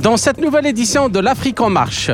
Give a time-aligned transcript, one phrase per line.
[0.00, 2.10] Dans cette nouvelle édition de L'Afrique en marche,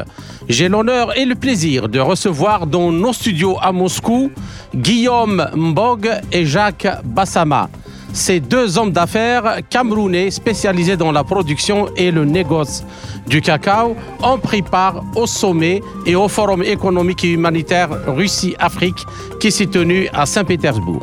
[0.48, 4.30] j'ai l'honneur et le plaisir de recevoir dans nos studios à Moscou
[4.74, 7.68] Guillaume Mbog et Jacques Bassama.
[8.12, 12.84] Ces deux hommes d'affaires camerounais spécialisés dans la production et le négoce
[13.26, 19.06] du cacao ont pris part au sommet et au forum économique et humanitaire Russie-Afrique
[19.38, 21.02] qui s'est tenu à Saint-Pétersbourg.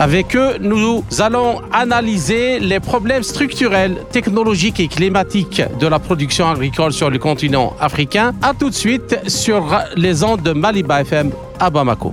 [0.00, 6.94] Avec eux, nous allons analyser les problèmes structurels, technologiques et climatiques de la production agricole
[6.94, 8.32] sur le continent africain.
[8.40, 12.12] A tout de suite sur les ondes de Maliba FM à Bamako.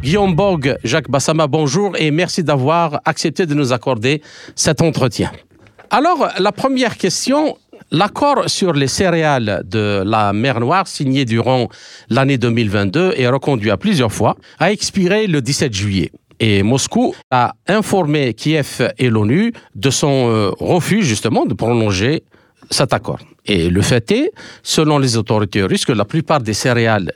[0.00, 4.22] Guillaume Borg, Jacques Bassama, bonjour et merci d'avoir accepté de nous accorder
[4.54, 5.32] cet entretien.
[5.90, 7.56] Alors, la première question,
[7.90, 11.68] l'accord sur les céréales de la mer Noire signé durant
[12.10, 16.12] l'année 2022 et reconduit à plusieurs fois, a expiré le 17 juillet.
[16.40, 22.22] Et Moscou a informé Kiev et l'ONU de son euh, refus justement de prolonger
[22.70, 23.18] cet accord.
[23.46, 24.30] Et le fait est,
[24.62, 27.12] selon les autorités russes, que la plupart des céréales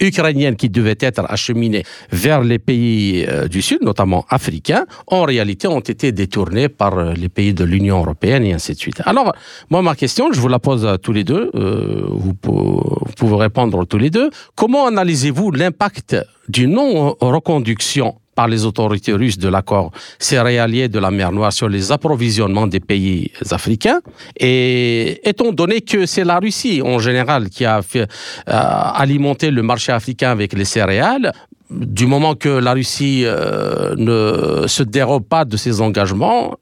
[0.00, 5.68] ukrainiennes qui devaient être acheminées vers les pays euh, du Sud, notamment africains, en réalité
[5.68, 9.00] ont été détournées par euh, les pays de l'Union européenne et ainsi de suite.
[9.04, 9.32] Alors,
[9.70, 13.36] moi, ma question, je vous la pose à tous les deux, euh, vous, vous, pouvez
[13.36, 14.30] répondre tous les deux.
[14.54, 16.16] Comment analysez-vous l'impact
[16.48, 21.92] d'une non-reconduction par les autorités russes de l'accord céréalier de la mer Noire sur les
[21.92, 24.00] approvisionnements des pays africains.
[24.38, 28.06] Et étant donné que c'est la Russie en général qui a euh,
[28.46, 31.32] alimenté le marché africain avec les céréales,
[31.70, 36.56] du moment que la Russie euh, ne se dérobe pas de ses engagements,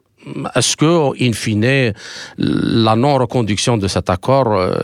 [0.55, 1.93] est-ce que, in fine,
[2.39, 4.77] la non-reconduction de cet accord euh,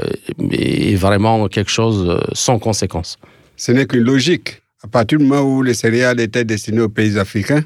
[0.51, 3.19] est vraiment quelque chose sans conséquence?
[3.57, 7.19] Ce n'est qu'une logique à partir du moment où les céréales étaient destinées aux pays
[7.19, 7.65] africains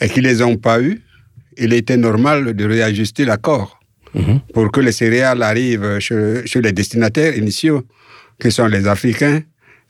[0.00, 1.02] et qu'ils ne les ont pas eues,
[1.56, 3.80] il était normal de réajuster l'accord
[4.14, 4.40] mhm.
[4.54, 7.82] pour que les céréales arrivent chez, les destinataires initiaux,
[8.40, 9.42] qui sont les Africains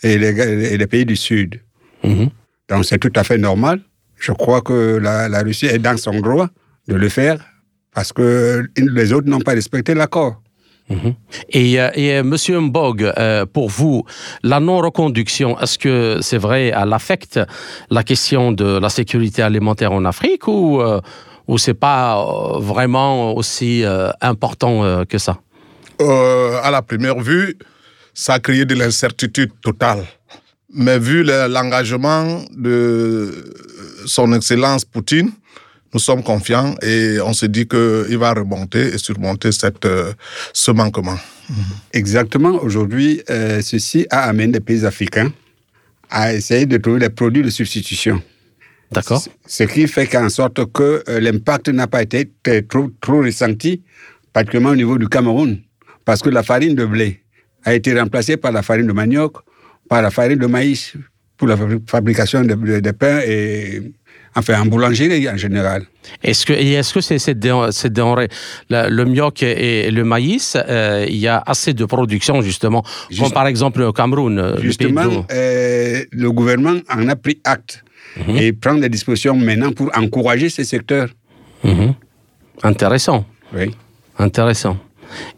[0.03, 1.61] et les, pays du Sud.
[2.03, 2.31] Mhm.
[2.69, 3.81] Donc c'est tout à fait normal.
[4.19, 6.49] Je crois que la, la Russie est dans son droit
[6.89, 7.39] de le faire
[7.95, 10.43] parce que les autres n'ont pas respecté l'accord.
[10.91, 11.15] Mhm.
[11.51, 14.05] Et, euh, et euh, Monsieur Mbog, euh, pour vous,
[14.43, 17.39] la non-reconduction, est-ce que c'est vrai, elle affecte
[17.91, 20.81] la question de la sécurité alimentaire en Afrique ou,
[21.47, 22.23] ou c'est pas
[22.59, 23.85] vraiment aussi
[24.21, 25.39] important que ça?
[26.01, 27.57] À la première vue,
[28.15, 30.05] ça a créé de l'incertitude totale.
[30.73, 33.33] Mais vu l'engagement de
[34.07, 35.31] son Excellence Poutine,
[35.93, 40.13] nous sommes confiants et on se dit qu'il va remonter et surmonter cette, euh,
[40.53, 41.19] ce manquement.
[41.93, 42.63] Exactement.
[42.63, 45.33] Aujourd'hui, euh, ceci a amené les pays africains
[46.11, 48.23] à essayer de trouver des produits de substitution.
[48.91, 49.23] D'accord.
[49.47, 52.31] Ce qui fait qu'en sorte que euh, l'impact n'a pas été
[52.69, 53.83] trop, trop ressenti,
[54.33, 55.59] particulièrement au niveau du Cameroun,
[56.05, 57.23] parce que la farine de blé
[57.65, 59.37] a été remplacée par la farine de manioc,
[59.89, 60.95] par la farine de maïs
[61.37, 61.57] pour la
[61.87, 63.93] fabrication de, de, de pain et
[64.35, 65.85] enfin en boulangerie en général.
[66.23, 68.29] Est-ce que est-ce que c'est cette denrée,
[68.71, 72.83] le, mioc et, le maïs, euh, il y a assez de production justement,
[73.19, 74.39] comme par exemple au Cameroun.
[74.39, 77.85] Euh, justement, le, euh, le, gouvernement en a pris acte
[78.17, 78.37] mhm.
[78.37, 81.09] et prend des dispositions maintenant pour encourager ces secteurs.
[81.65, 81.95] Mhm.
[82.63, 83.25] Intéressant.
[83.55, 83.75] Oui.
[84.19, 84.77] Intéressant.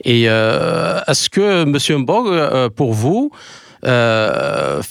[0.05, 3.31] Et est-ce que, Monsieur Mbog, pour vous,
[3.87, 4.83] euh,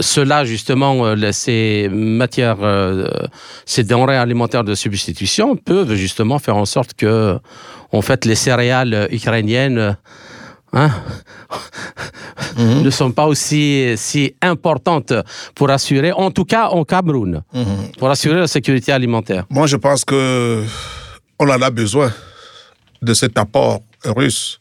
[0.00, 3.08] cela justement, euh, ces matières, euh,
[3.64, 7.38] ces denrées alimentaires de substitution peuvent justement faire en sorte que,
[7.92, 9.96] en fait, les céréales ukrainiennes
[10.72, 10.90] hein,
[12.56, 12.82] mhm.
[12.82, 15.12] ne sont pas aussi si importantes
[15.54, 17.66] pour assurer, en tout cas en Cameroun, mhm.
[17.98, 19.44] pour assurer la sécurité alimentaire.
[19.50, 20.62] Moi, je pense que
[21.38, 22.12] on en a besoin
[23.02, 24.60] de cet apport russe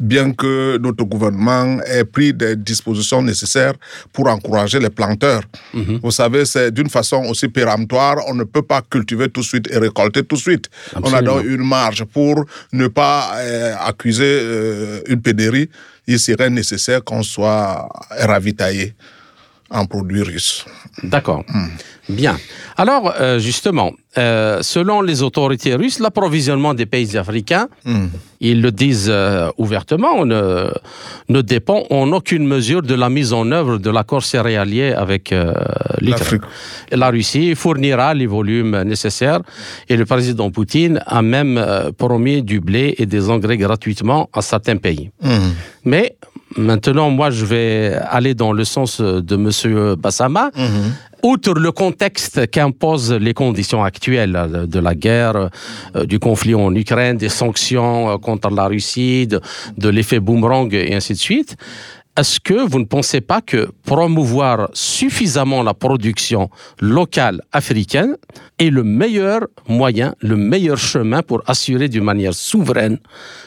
[0.00, 3.74] bien que notre gouvernement ait pris des dispositions nécessaires
[4.12, 5.42] pour encourager les planteurs.
[5.74, 6.00] Mhm.
[6.02, 9.68] Vous savez, c'est d'une façon aussi péremptoire, on ne peut pas cultiver tout de suite
[9.70, 10.70] et récolter tout de suite.
[10.96, 15.68] On a donc une marge pour ne pas euh, accuser euh, une pénurie.
[16.06, 18.94] Il serait nécessaire qu'on soit ravitaillé.
[19.70, 20.64] En produits russes.
[21.02, 21.44] D'accord.
[22.08, 22.36] Bien.
[22.76, 27.68] Alors, euh, justement, euh, selon les autorités russes, l'approvisionnement des pays africains,
[28.40, 30.70] ils le disent euh, ouvertement, ne,
[31.28, 35.34] ne dépend en aucune mesure de la mise en œuvre de l'accord céréalier avec.
[36.00, 36.42] L'Afrique.
[36.90, 39.40] La Russie fournira les volumes nécessaires
[39.88, 41.62] et le président Poutine a même
[41.98, 45.10] promis du blé et des engrais gratuitement à certains pays.
[45.84, 46.16] Mais
[46.56, 49.96] maintenant, moi, je vais aller dans le sens de M.
[49.96, 50.50] Bassama.
[51.22, 55.50] Outre le contexte qu'imposent les conditions actuelles de la guerre,
[55.94, 59.40] euh, du conflit en Ukraine, des sanctions euh, contre la Russie, de,
[59.76, 61.56] de l'effet boomerang et ainsi de suite,
[62.16, 68.16] est-ce que vous ne pensez pas que promouvoir suffisamment la production locale africaine
[68.58, 72.98] est le meilleur moyen, le meilleur chemin pour assurer d'une manière souveraine,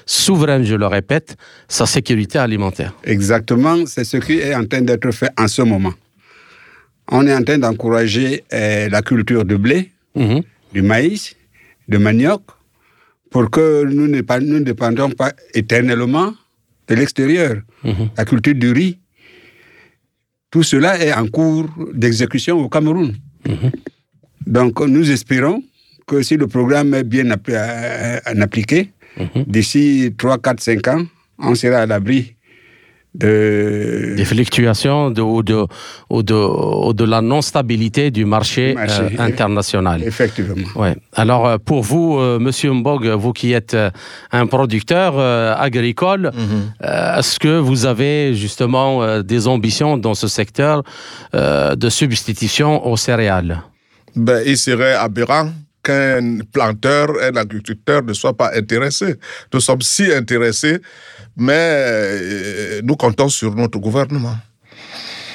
[0.06, 1.36] souveraine, je le répète,
[1.68, 2.94] sa sécurité alimentaire?
[3.04, 5.94] Exactement, c'est ce qui est en train d'être fait en ce moment.
[7.12, 10.42] On est en train d'encourager euh, la culture de blé, Mhm.
[10.74, 11.36] du maïs,
[11.89, 12.42] de manioc,
[13.30, 16.33] pour que nous ne, pas- nous ne dépendions pas éternellement
[16.88, 17.62] de l'extérieur.
[18.18, 19.00] La culture du riz.
[20.52, 23.14] Tout cela est en cours d'exécution au Cameroun.
[24.46, 25.64] Donc nous espérons
[26.06, 28.92] que si le programme est bien appli- euh, appliqué,
[29.48, 31.06] d'ici 3, 4, 5 ans,
[31.40, 32.36] on sera à l'abri
[33.15, 34.13] de...
[34.18, 35.65] des fluctuations de, ou, de,
[36.10, 39.04] ou, de, ou de la non-stabilité du marché, Du marché.
[39.19, 40.04] euh, international.
[40.04, 40.56] Effectivement.
[40.75, 40.95] Ouais.
[41.13, 43.89] Alors, euh, pour vous, euh, Monsieur Mbog, vous qui êtes euh,
[44.31, 46.31] un producteur euh, agricole,
[46.83, 50.83] euh, est-ce que vous avez justement euh, des ambitions dans ce secteur
[51.36, 53.62] euh, de substitution aux céréales?
[54.15, 55.50] Ben, il serait aberrant
[55.83, 59.15] qu'un planteur, un agriculteur ne soit pas intéressé.
[59.54, 60.77] Nous sommes si intéressés,
[61.36, 64.38] mais euh, nous comptons sur notre gouvernement.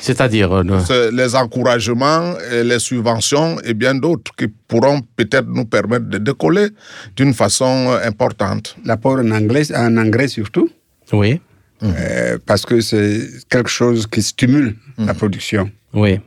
[0.00, 6.06] C'est-à-dire, euh, les encouragements, et les subventions et bien d'autres qui pourront peut-être nous permettre
[6.06, 6.68] de décoller
[7.16, 8.76] d'une façon euh, importante.
[8.84, 10.70] L'apport en, anglais, en engrais surtout,
[11.12, 11.40] oui,
[11.82, 15.70] euh, parce que c'est quelque chose qui stimule la production.
[15.92, 16.20] oui.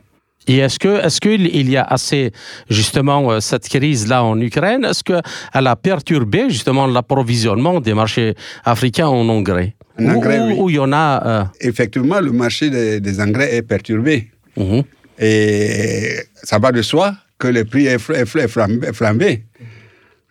[0.48, 2.32] Et est-ce que est-ce qu'il il y a assez
[2.68, 4.84] justement euh, cette crise là en Ukraine?
[4.84, 5.20] Est-ce que
[5.54, 8.34] elle a perturbé justement l'approvisionnement des marchés
[8.64, 9.74] africains en engrais?
[10.00, 10.72] En engrais, Ou- oui.
[10.72, 14.30] il y en a euh, Effectivement, le marché des, des engrais est perturbé.
[14.56, 14.82] mhm.
[15.18, 19.44] Et ça va de soi que le prix est, fl- est fl- est flambé.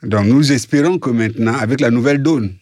[0.04, 2.56] Donc nous espérons que maintenant, avec la nouvelle donne,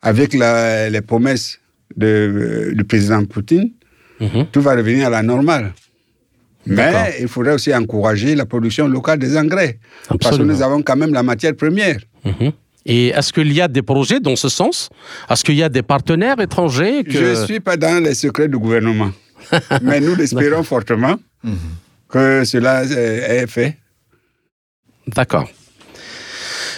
[0.00, 1.58] avec la- les promesses
[1.96, 3.70] de- du président Poutine,
[4.20, 4.46] Mhm.
[4.52, 5.72] tout va revenir à la normale.
[6.66, 9.78] Mais il faudrait aussi encourager la production locale des engrais.
[10.20, 11.98] Parce que nous avons quand même la matière première.
[12.24, 12.52] Mhm.
[12.88, 14.88] Et est-ce qu'il y a des projets dans ce sens?
[15.28, 17.10] Est-ce qu'il y a des partenaires étrangers que...
[17.10, 19.10] Je ne suis pas dans les secrets du gouvernement.
[19.82, 21.16] mais nous l'espérons fortement
[22.08, 23.76] que cela est fait.
[25.06, 25.48] D'accord.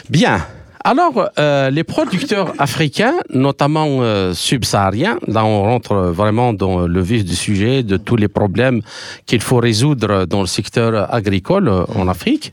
[0.09, 0.47] Bien.
[0.85, 7.25] Alors, euh, les producteurs africains, notamment euh, subsahariens, là on rentre vraiment dans le vif
[7.25, 8.81] du sujet de tous les problèmes
[9.27, 12.53] qu'il faut résoudre dans le secteur agricole euh, en Afrique,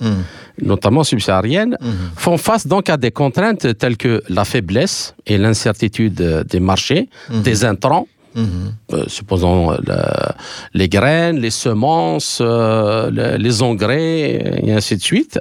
[0.62, 1.78] notamment subsaharienne,
[2.16, 7.10] font face donc à des contraintes telles que la faiblesse et l'incertitude des marchés,
[7.44, 8.08] des intrants,
[8.38, 10.34] euh, supposons euh, le-
[10.74, 15.40] les graines, les semences, euh, le- les engrais, et ainsi de suite,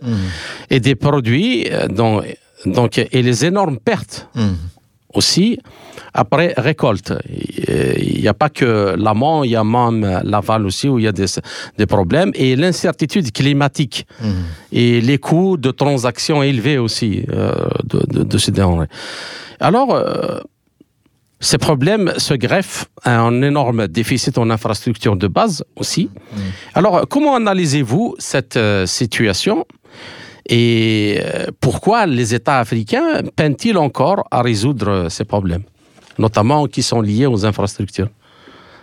[0.71, 2.23] et des produits, dont-
[2.67, 4.29] donc, et les énormes pertes
[5.13, 5.59] aussi
[6.13, 7.13] après récolte.
[7.29, 11.09] Il n'y a pas que l'amont, il y a même l'aval aussi où il y
[11.09, 11.27] a des,
[11.79, 14.07] des problèmes et l'incertitude climatique
[14.73, 17.53] et les coûts de transactions élevés aussi euh,
[17.85, 18.89] de, de, de ces denrées.
[19.61, 20.41] Alors, euh,
[21.41, 26.09] ces problèmes se greffent à un énorme déficit en infrastructure de base aussi.
[26.75, 29.67] Alors, comment analysez-vous cette euh, situation?
[30.49, 35.63] Et euh, pourquoi les États africains peinent-ils encore à résoudre ces problèmes,
[36.19, 38.09] notamment qui sont liés aux infrastructures?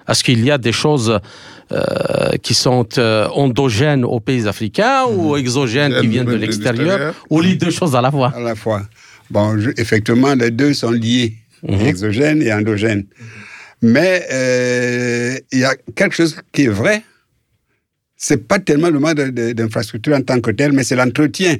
[0.08, 1.20] Est-ce qu'il y a des choses
[1.72, 1.78] euh,
[2.42, 7.56] qui sont euh, endogènes aux pays africains ou exogènes qui viennent de l'extérieur ou les
[7.56, 8.34] deux choses à la fois?
[8.36, 8.82] À la fois.
[9.30, 11.36] Bon, je- effectivement, les deux sont liés,
[11.86, 13.06] exogènes et endogènes.
[13.84, 17.04] Mais euh, il y a quelque chose qui est vrai.
[18.24, 21.58] C'est pas tellement le manque d'infrastructures en tant que tel, mais c'est l'entretien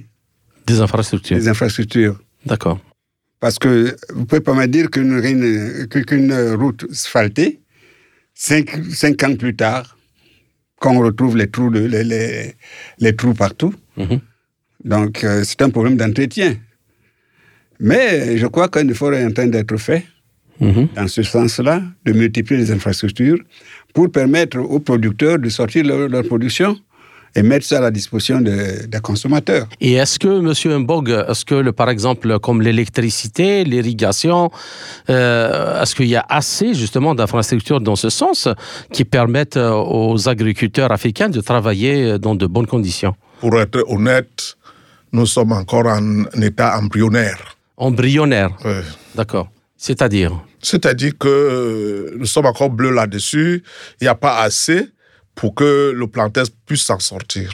[0.68, 1.36] Des infrastructures.
[1.36, 2.22] des infrastructures.
[2.46, 2.80] D'accord.
[3.40, 7.62] Parce que vous pouvez pas me dire qu'une route asphaltée,
[8.36, 9.98] cinq, cinq ans plus tard,
[10.80, 12.54] qu'on retrouve les trous, de, les, les,
[13.00, 13.74] les trous partout.
[13.98, 14.20] Mhm.
[14.84, 16.58] Donc, euh, c'est un problème d'entretien.
[17.80, 20.06] Mais je crois qu'un effort est en train d'être fait
[20.60, 20.88] Mhm.
[20.96, 23.40] dans ce sens-là, de multiplier les infrastructures
[23.94, 26.78] pour permettre aux producteurs de sortir leur, leur production
[27.34, 29.66] et mettre ça à la disposition de- des consommateurs.
[29.80, 34.52] Et est-ce que, Monsieur Mbog, est-ce que, le- par exemple, comme l'électricité, l'irrigation,
[35.10, 38.48] euh, est-ce qu'il y a assez justement d'infrastructures dans ce sens
[38.92, 43.16] qui permettent euh, aux agriculteurs africains de travailler dans de bonnes conditions?
[43.40, 44.58] Pour être honnête,
[45.14, 47.58] nous sommes encore en état embryonnaire.
[47.78, 48.82] Embryonnaires, Ouais.
[49.16, 49.50] d'accord.
[49.82, 53.64] C'est-à-dire C'est-à-dire que euh, nous sommes encore bleus là-dessus.
[54.00, 54.90] Il n'y a pas assez
[55.34, 57.52] pour que le planteur puisse s'en sortir.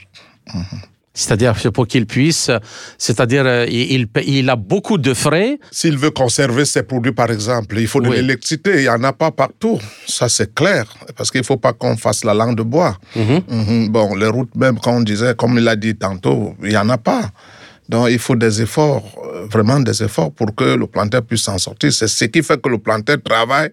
[1.13, 2.51] C'est-à-dire pour qu'il puisse,
[2.97, 5.57] c'est-à-dire euh, il, a beaucoup de frais.
[5.71, 8.17] S'il veut conserver ses produits, par exemple, il faut de Oui.
[8.17, 8.71] l'électricité.
[8.75, 9.79] Il n'y en a pas partout.
[10.05, 10.83] Ça, c'est clair.
[11.15, 12.97] Parce qu'il ne faut pas qu'on fasse la langue de bois.
[13.15, 13.87] Mhm.
[13.87, 16.89] Bon, les routes, même, comme on disait, comme il a dit tantôt, il n'y en
[16.89, 17.31] a pas.
[17.89, 21.57] Donc, il faut des efforts, euh, vraiment des efforts pour que le planteur puisse s'en
[21.57, 21.91] sortir.
[21.93, 23.69] C'est ce qui fait que le planteur travaille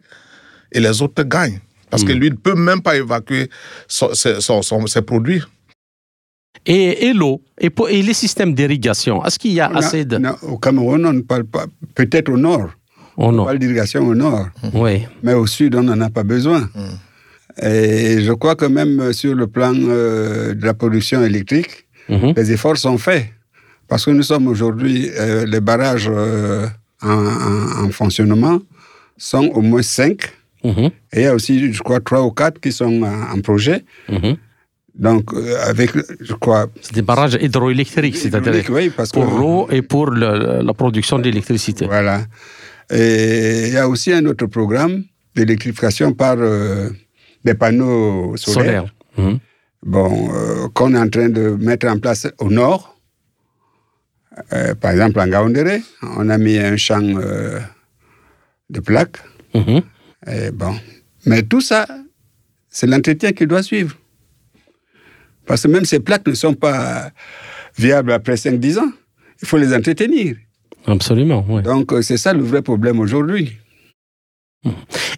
[0.70, 1.60] et les autres gagnent.
[1.90, 3.48] Parce que lui ne peut même pas évacuer
[3.86, 5.42] son- ses, son- son- ses produits.
[6.66, 7.70] Et, et l'eau, et,
[8.02, 10.16] les systèmes d'irrigation, est-ce qu'il y a Non, assez de...
[10.16, 12.70] non, au Cameroun, on ne parle pas, peut-être au nord,
[13.18, 15.04] on parle d'irrigation au nord, oui.
[15.22, 16.68] mais au sud, on n'en a pas besoin.
[17.62, 22.76] Et je crois que même sur le plan euh, de la production électrique, les efforts
[22.78, 23.26] sont faits.
[23.88, 26.66] Parce que nous sommes aujourd'hui, euh, les barrages euh,
[27.02, 28.58] en, en- en fonctionnement
[29.16, 30.32] sont au moins cinq.
[30.64, 30.90] Mhm.
[31.12, 33.84] Et il y a aussi, je crois, trois ou quatre qui sont en, en projet.
[34.10, 34.36] Mhm.
[34.96, 39.38] Donc, euh, avec, je crois, C'est des barrages hydroélectriques, c'est-à-dire hydraulique, oui, parce que pour
[39.38, 41.84] l'eau et pour le- la production d'électricité.
[41.86, 42.22] Voilà.
[42.90, 45.02] Et il y a aussi un autre programme
[45.34, 46.90] d'électrification par euh,
[47.44, 48.86] des panneaux solaires.
[49.16, 49.30] Solaire.
[49.32, 49.38] Mhm.
[49.84, 52.93] Bon, euh, qu'on est en train de mettre en place au nord.
[54.52, 57.60] Euh, par exemple, en Gaoundéré, on a mis un champ euh,
[58.70, 59.18] de plaques.
[59.54, 59.82] Mhm.
[60.26, 60.74] Et bon.
[61.26, 61.86] Mais tout ça,
[62.68, 63.96] c'est l'entretien qui doit suivre.
[65.46, 67.10] Parce que même ces plaques ne sont pas
[67.76, 68.92] viables après 5-10 ans.
[69.42, 70.36] Il faut les entretenir.
[70.86, 71.62] Absolument, oui.
[71.62, 73.58] Donc, euh, c'est ça le vrai problème aujourd'hui.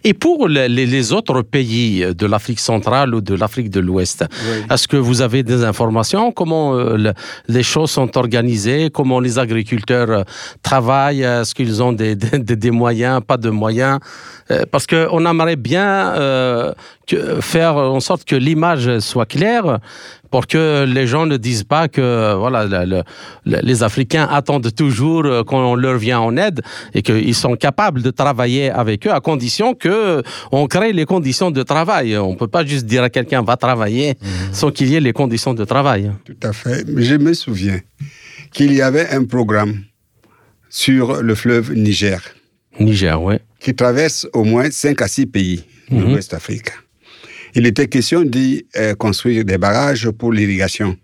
[0.03, 4.65] Et pour le- les, autres pays de l'Afrique centrale ou de l'Afrique de l'Ouest, Oui.
[4.71, 6.31] est-ce que vous avez des informations?
[6.31, 7.13] Comment euh, le-
[7.47, 8.89] les choses sont organisées?
[8.93, 10.23] Comment les agriculteurs euh,
[10.63, 11.21] travaillent?
[11.23, 12.15] Est-ce qu'ils ont des,
[12.47, 13.99] des- des moyens, pas de moyens?
[14.51, 16.13] Euh, Parce qu'on aimerait bien
[17.07, 19.79] que- faire en sorte que l'image soit claire
[20.29, 23.03] pour que les gens ne disent pas que voilà, le- le-
[23.45, 26.61] le- les Africains attendent toujours euh, qu'on leur vient en aide
[26.93, 30.21] et qu'ils sont capables de travailler avec eux à condition que
[30.51, 32.17] on crée les conditions de travail.
[32.17, 34.15] On ne peut pas juste dire à quelqu'un va travailler
[34.51, 36.11] sans qu'il y ait les conditions de travail.
[36.25, 36.85] Tout à fait.
[36.95, 37.79] Je me souviens
[38.51, 39.83] qu'il y avait un programme
[40.69, 42.19] sur le fleuve Niger
[42.79, 43.35] Niger, oui.
[43.59, 46.73] qui traverse au moins 5 à 6 pays de l'Ouest africain.
[47.57, 50.95] Il était question d'y euh, construire des barrages pour l'irrigation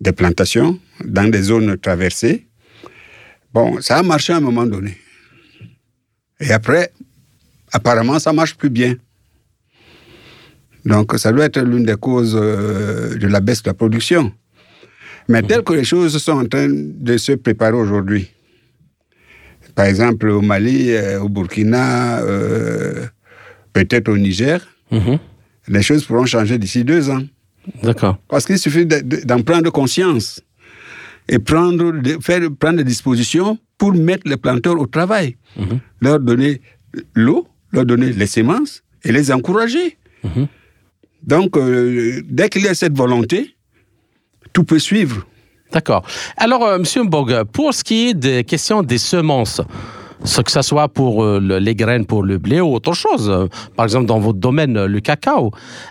[0.00, 2.48] des plantations dans des zones traversées.
[3.52, 4.96] Bon, ça a marché à un moment donné.
[6.40, 6.90] Et après,
[7.72, 8.96] apparemment, ça marche plus bien.
[10.84, 14.32] Donc, ça doit être l'une des causes euh, de la baisse de la production.
[15.28, 18.28] Mais tel que les choses sont en train de se préparer aujourd'hui,
[19.76, 22.20] par exemple au Mali, euh, au Burkina,
[23.72, 25.18] peut-être au Niger, Mhm.
[25.68, 27.22] Les choses pourront changer d'ici deux ans.
[27.82, 28.18] D'accord.
[28.28, 30.40] Parce qu'il suffit de- de- d'en prendre conscience
[31.28, 35.36] et prendre, faire, prendre des dispositions pour mettre les planteurs au travail.
[36.00, 36.60] Leur donner
[37.14, 39.96] l'eau, leur donner les semences et les encourager.
[41.22, 43.56] Donc, euh, dès qu'il y a cette volonté,
[44.52, 45.26] tout peut suivre.
[45.72, 46.04] D'accord.
[46.36, 49.60] Alors, euh, Monsieur Mbog, pour ce qui est des questions des semences,
[50.24, 53.28] ce que ce soit pour euh, le- les graines pour le blé ou autre chose,
[53.30, 55.50] euh, par exemple dans votre domaine, euh, le cacao,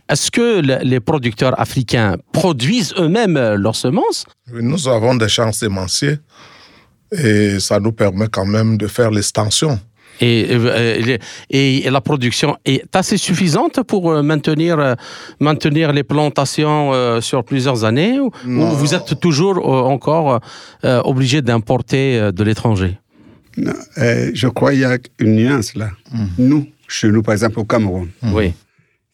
[0.10, 6.18] est-ce que le- les producteurs africains produisent eux-mêmes leurs semences Nous avons des champs sémenciers
[7.12, 9.80] et ça nous permet quand même de faire l'extension.
[10.22, 10.42] et,
[11.50, 14.96] et- et la production est assez suffisante pour maintenir,
[15.40, 19.58] maintenir les plantations sur plusieurs années ou, vous êtes toujours
[19.96, 20.40] encore
[20.84, 23.00] obligé d'importer de l'étranger?
[23.98, 25.92] Euh, je crois qu'il y a une nuance là.
[26.38, 28.54] Nous, chez nous, par exemple au Cameroun, Oui.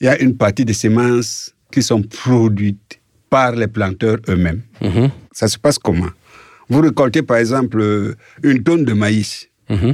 [0.01, 4.61] il y a une partie des semences qui sont produites par les planteurs eux-mêmes.
[4.81, 5.09] Mhm.
[5.31, 6.09] Ça se passe comment?
[6.69, 9.47] Vous récoltez par exemple euh, une tonne de maïs.
[9.69, 9.93] Mhm.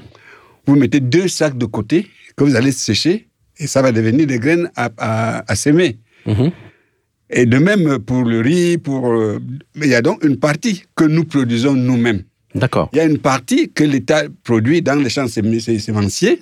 [0.67, 4.39] Vous mettez deux sacs de côté que vous allez sécher et ça va devenir des
[4.39, 5.97] graines à, à- à semer.
[6.25, 6.51] Mhm.
[7.29, 9.39] Et de même pour le riz, pour, euh,
[9.75, 12.23] il y a donc une partie que nous produisons nous-mêmes.
[12.55, 12.89] D'accord.
[12.93, 16.39] Il y a une partie que l'État produit dans les champs sé- sé- sémenciers.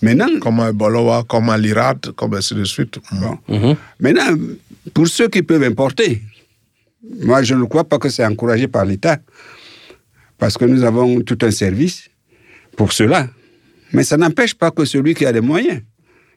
[0.00, 2.98] Maintenant, Comme à Bolowa, comme à l'Irat, comme ainsi de suite.
[3.12, 3.38] bon.
[3.48, 3.76] Mhm.
[4.00, 4.36] Maintenant,
[4.94, 6.22] pour ceux qui peuvent importer,
[7.20, 9.18] moi je ne crois pas que c'est encouragé par l'État,
[10.38, 12.08] parce que nous avons tout un service
[12.76, 13.28] pour cela.
[13.92, 15.82] Mais ça n'empêche pas que celui qui a les moyens,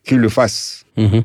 [0.03, 0.84] qu'il le fasse.
[0.98, 1.24] Mhm.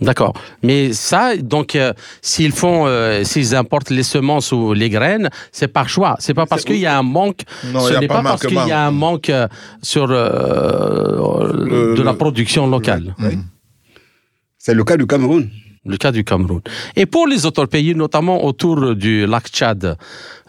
[0.00, 0.34] D'accord.
[0.62, 5.68] Mais ça, donc, euh, s'ils font, euh, s'ils importent les semences ou les graines, c'est
[5.68, 6.16] par choix.
[6.18, 7.40] C'est pas parce qu'il y a un manque.
[7.72, 9.48] Non, ce n'est pas pas parce qu'il y a un manque euh,
[9.82, 13.14] sur euh, Le- de la production locale.
[14.58, 15.48] C'est le cas du Cameroun.
[15.84, 16.60] Le cas du Cameroun.
[16.96, 19.96] Et pour les autres pays, notamment autour du lac Tchad,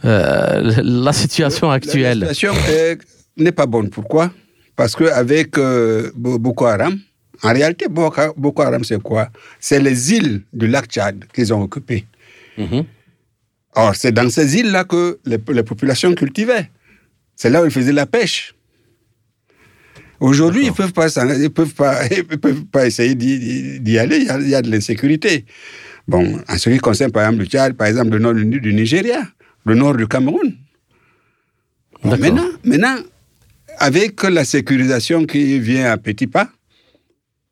[0.04, 2.20] euh, la situation actuelle.
[2.20, 2.98] La situation est-
[3.38, 3.89] n'est pas bonne.
[3.89, 4.32] Pourquoi?
[4.75, 6.98] Parce qu'avec euh, Bo- Boko Haram,
[7.44, 9.29] en réalité, Boko Haram, c'est quoi?
[9.60, 12.06] C'est les îles du lac Tchad qu'ils ont occupées.
[12.58, 12.84] Mhm.
[13.75, 16.70] Or, c'est dans ces îles-là que les, les populations cultivaient.
[17.36, 18.56] C'est là où ils faisaient la pêche.
[20.20, 24.17] Aujourd'hui, ils ne peuvent, pas ils peuvent, pas- ils peuvent pas essayer d'y- aller.
[24.17, 25.46] Il y, a, il y a de l'insécurité.
[26.08, 28.74] Bon, en ce qui concerne, par exemple, le Tchad, par exemple, le nord du, du
[28.74, 29.22] Nigeria,
[29.65, 30.56] le nord du Cameroun.
[32.03, 32.96] Bon, maintenant, maintenant,
[33.77, 36.50] avec la sécurisation qui vient à petits pas,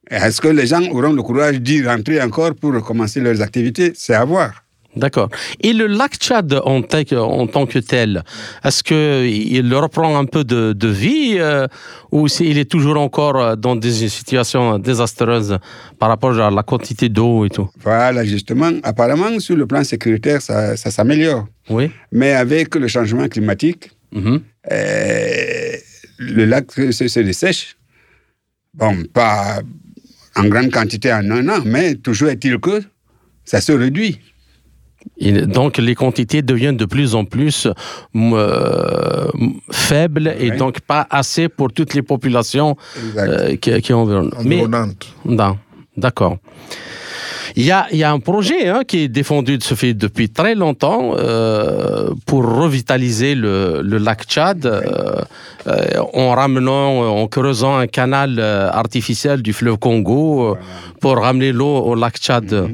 [0.10, 3.92] est-ce que les gens auront le courage d'y rentrer encore pour recommencer leurs activités?
[3.96, 4.62] C'est à voir.
[4.96, 5.28] D'accord.
[5.60, 8.24] Et le lac Tchad en, tant que- en tant que tel,
[8.64, 11.68] est-ce qu'il reprend un peu de, de vie euh,
[12.14, 15.58] ou s'il est toujours encore euh, dans des situations désastreuses
[16.00, 17.70] par rapport à la quantité d'eau et tout?
[17.82, 18.72] Voilà, justement.
[18.84, 21.46] Apparemment, sur le plan sécuritaire, ça, ça s'améliore.
[21.70, 21.92] Oui.
[22.14, 24.40] Mais avec le changement climatique, Mhm.
[24.72, 25.72] euh,
[26.20, 27.76] le lac se dessèche.
[28.74, 29.60] Bon, pas
[30.36, 32.82] en grande quantité en un an, mais toujours est-il que
[33.46, 34.20] ça se réduit.
[35.18, 37.68] Et donc les quantités deviennent de plus en plus
[38.16, 39.28] euh,
[39.72, 40.58] faibles et Ouais.
[40.58, 42.76] donc pas assez pour toutes les populations
[43.18, 44.32] euh, qui, qui environnent.
[44.44, 44.64] Mais-
[45.96, 46.38] d'accord.
[47.58, 50.30] Il y a, y a un projet hein, qui est défendu de ce fait depuis
[50.30, 54.82] très longtemps euh, pour revitaliser le, le lac Tchad euh,
[55.68, 60.56] euh, en ramenant, en creusant un canal euh, artificiel du fleuve Congo euh,
[61.00, 62.70] pour ramener l'eau au lac Tchad.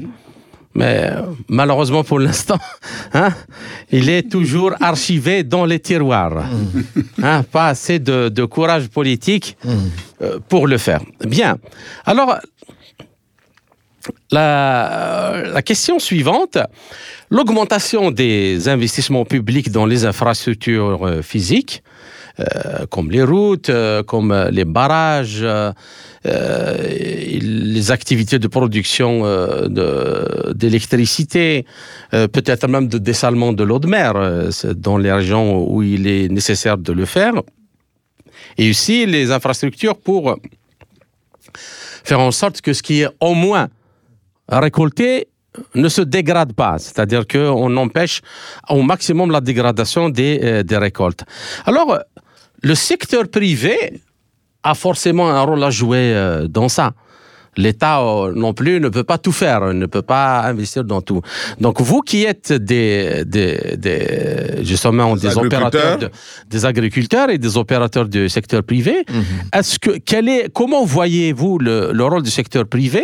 [0.74, 2.58] Mais euh, malheureusement pour l'instant,
[3.14, 3.28] hein,
[3.90, 6.44] il est toujours archivé dans les tiroirs.
[7.24, 9.56] Hein, pas assez de, de courage politique
[10.22, 11.00] euh, pour le faire.
[11.24, 11.56] Bien.
[12.04, 12.36] Alors,
[14.30, 16.58] la, question suivante,
[17.30, 21.82] l'augmentation des investissements publics dans les infrastructures euh, physiques,
[22.40, 25.46] euh, comme les routes, euh, comme les barrages,
[26.24, 29.24] les activités de production
[30.54, 31.66] d'électricité,
[32.10, 34.14] peut-être même de dessalement de l'eau de mer
[34.76, 37.34] dans les régions où il est nécessaire de le faire.
[38.56, 40.36] Et aussi les infrastructures pour
[42.04, 43.68] faire en sorte que ce qui est au moins
[44.60, 45.28] récolté
[45.74, 48.20] ne se dégrade pas, c'est-à-dire qu'on empêche
[48.68, 51.24] au maximum la dégradation des, euh, des récoltes.
[51.66, 51.98] Alors, euh,
[52.62, 54.00] le secteur privé
[54.62, 56.92] a forcément un rôle à jouer euh, dans ça.
[57.56, 61.20] L'État euh, non plus ne peut pas tout faire, ne peut pas investir dans tout.
[61.60, 66.10] Donc vous qui êtes des, des, des- justement des, Des opérateurs, de-
[66.48, 69.04] des agriculteurs et des opérateurs du secteur privé,
[69.52, 73.02] est-ce que quel est comment voyez-vous le, le rôle du secteur privé?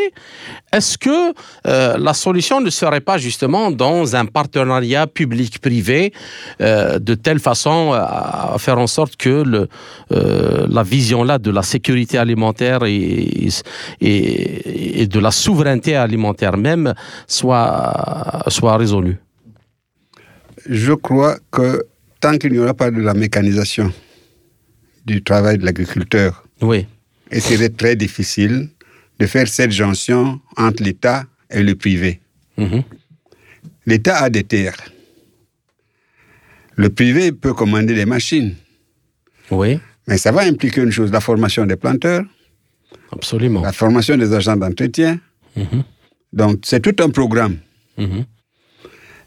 [0.73, 1.33] Est-ce que
[1.67, 6.13] euh, la solution ne serait pas justement dans un partenariat public-privé
[6.61, 7.99] euh, de telle façon à
[8.55, 9.69] à faire en sorte que le,
[10.13, 13.49] euh, la vision là de la sécurité alimentaire et,
[14.01, 16.95] et, et de la souveraineté alimentaire même
[17.27, 19.17] soit, soit résolue
[20.69, 21.85] Je crois que
[22.21, 23.93] tant qu'il n'y aura pas de la mécanisation
[25.07, 26.87] du travail de l'agriculteur, Oui.
[27.33, 28.69] il serait très difficile
[29.19, 32.21] de faire cette jonction entre l'État et le privé.
[32.57, 32.83] Mhm.
[33.87, 34.77] L'État a des terres.
[36.77, 38.55] Le privé peut commander des machines.
[39.51, 42.25] Oui, Mais ça va impliquer une chose, la formation des planteurs,
[43.13, 43.63] absolument.
[43.63, 45.19] la formation des agents d'entretien.
[45.57, 45.83] Mhm.
[46.33, 47.57] Donc, c'est tout un programme.
[47.97, 48.25] Mhm.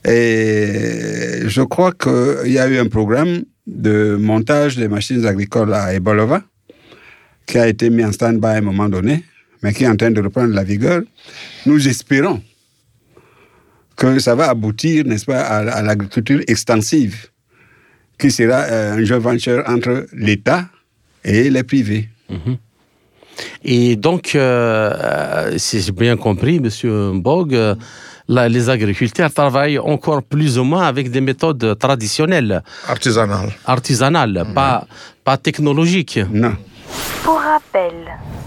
[0.06, 5.94] Et je crois qu'il y a eu un programme de montage des machines agricoles à
[5.94, 6.42] Ebolova
[7.46, 9.24] qui a été mis en stand-by à un moment donné,
[9.62, 11.02] mais qui est en train de reprendre la vigueur.
[11.66, 12.42] Nous espérons
[13.96, 17.28] que ça va aboutir, n'est-ce pas, à, à l'agriculture extensive,
[18.18, 20.68] qui sera euh, un joint venture entre l'État
[21.24, 22.10] et les privés.
[23.64, 27.76] Et donc, euh, euh, si j'ai bien compris, Monsieur Bog, euh,
[28.28, 33.50] la- les agriculteurs travaillent encore plus ou moins avec des méthodes traditionnelles, Artisanal.
[33.66, 34.86] artisanales, pas,
[35.24, 36.20] pas technologiques.
[36.32, 36.54] Non.
[37.24, 37.94] Pour rappel,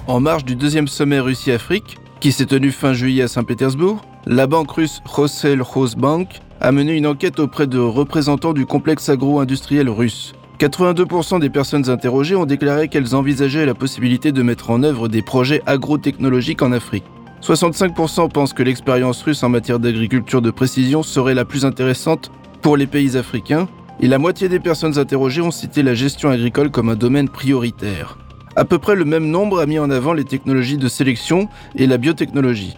[0.06, 4.70] En marge du deuxième sommet Russie-Afrique, qui s'est tenu fin juillet à Saint-Pétersbourg, la banque
[4.72, 5.62] russe Rossel
[5.96, 6.28] Bank
[6.60, 10.34] a mené une enquête auprès de représentants du complexe agro-industriel russe.
[10.58, 15.22] 82% des personnes interrogées ont déclaré qu'elles envisageaient la possibilité de mettre en œuvre des
[15.22, 17.04] projets agrotechnologiques en Afrique.
[17.42, 22.30] 65% pensent que l'expérience russe en matière d'agriculture de précision serait la plus intéressante
[22.62, 23.68] pour les pays africains,
[24.00, 28.16] et la moitié des personnes interrogées ont cité la gestion agricole comme un domaine prioritaire.
[28.56, 31.86] À peu près le même nombre a mis en avant les technologies de sélection et
[31.86, 32.76] la biotechnologie.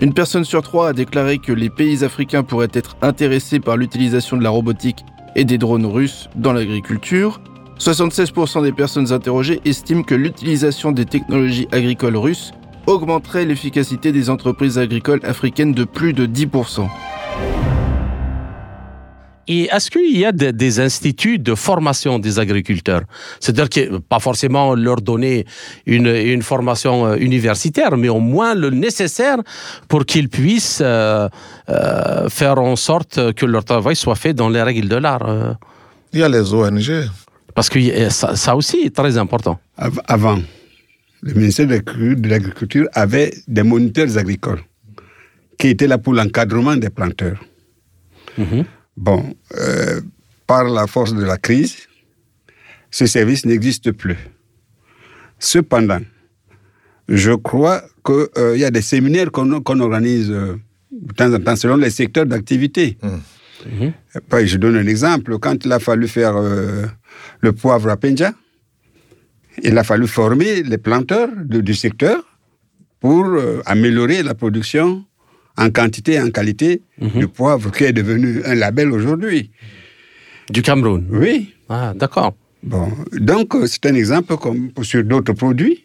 [0.00, 4.36] Une personne sur trois a déclaré que les pays africains pourraient être intéressés par l'utilisation
[4.36, 5.04] de la robotique
[5.36, 7.40] et des drones russes dans l'agriculture.
[7.78, 12.52] 76% des personnes interrogées estiment que l'utilisation des technologies agricoles russes
[12.86, 16.88] augmenterait l'efficacité des entreprises agricoles africaines de plus de 10%.
[19.50, 23.02] Et est-ce qu'il y a des, des instituts de formation des agriculteurs?
[23.40, 25.46] C'est-à-dire que pas forcément leur donner
[25.86, 29.38] une, une formation euh, universitaire, mais au moins le nécessaire
[29.88, 31.28] pour qu'ils puissent euh,
[31.70, 35.26] euh, faire en sorte que leur travail soit fait dans les règles de l'art.
[35.28, 35.54] euh.
[36.12, 36.90] Il y a les ONG.
[37.54, 39.58] parce que euh, ça, ça aussi est très important.
[39.76, 40.38] Av- Avant,
[41.22, 44.60] le ministère de l'Agriculture- avait des moniteurs agricoles
[45.58, 47.40] qui étaient là pour l'encadrement des planteurs.
[48.36, 48.64] Mhm.
[48.98, 49.20] Bon,
[49.56, 50.00] euh,
[50.46, 51.76] par la force de la crise,
[52.90, 54.16] ce service n'existe plus.
[55.38, 56.00] Cependant,
[57.08, 60.56] je crois qu'il y a des séminaires qu'on organise euh,
[60.90, 62.98] de temps en temps selon les secteurs d'activité.
[64.30, 65.38] Bah, Je donne un exemple.
[65.38, 66.86] Quand il a fallu faire euh,
[67.40, 68.32] le poivre à Penja,
[69.62, 72.18] il a fallu former les planteurs de- du secteur
[73.00, 75.04] pour euh, améliorer la production
[75.58, 76.82] en quantité et en qualité
[77.20, 79.50] du poivre qui est devenu un label aujourd'hui.
[80.50, 81.06] Du Cameroun.
[81.10, 81.54] Oui.
[81.68, 82.34] Ah, d'accord.
[82.62, 85.84] Bon, donc euh, c'est un exemple comme sur d'autres produits,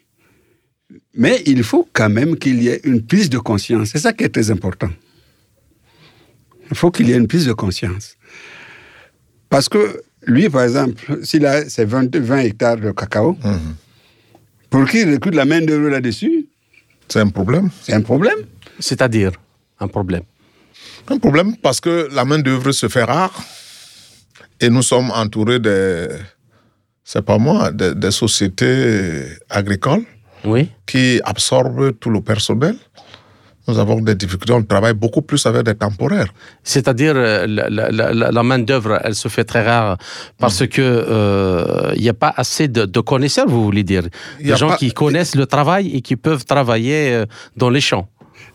[1.14, 3.90] mais il faut quand même qu'il y ait une prise de conscience.
[3.92, 4.90] C'est ça qui est très important.
[6.70, 8.16] Il faut qu'il y ait une prise de conscience.
[9.50, 13.36] Parce que lui, par exemple, s'il a ses 20, 20 hectares de cacao,
[14.70, 16.46] pour qu'il recrute la main-d'œuvre là-dessus,
[17.08, 17.70] C'est un problème.
[17.82, 18.38] c'est un problème.
[18.80, 19.32] C'est-à-dire?
[19.80, 20.22] Un problème.
[21.08, 23.32] Un problème parce que la main-d'œuvre se fait rare
[24.60, 26.08] et nous sommes entourés de,
[27.04, 30.04] c'est pas moi, de- des sociétés agricoles
[30.44, 30.70] Oui.
[30.86, 32.76] qui absorbent tout le personnel.
[33.66, 36.32] Nous avons des difficultés, on travaille beaucoup plus avec des temporaires.
[36.62, 39.96] C'est-à-dire euh, la, la- main-d'œuvre, elle se fait très rare
[40.38, 44.02] parce que euh, n'y a pas assez de, de connaisseurs, vous voulez dire.
[44.38, 47.70] Il y Des gens pas- qui connaissent le travail et qui peuvent travailler euh, dans
[47.70, 48.06] les champs.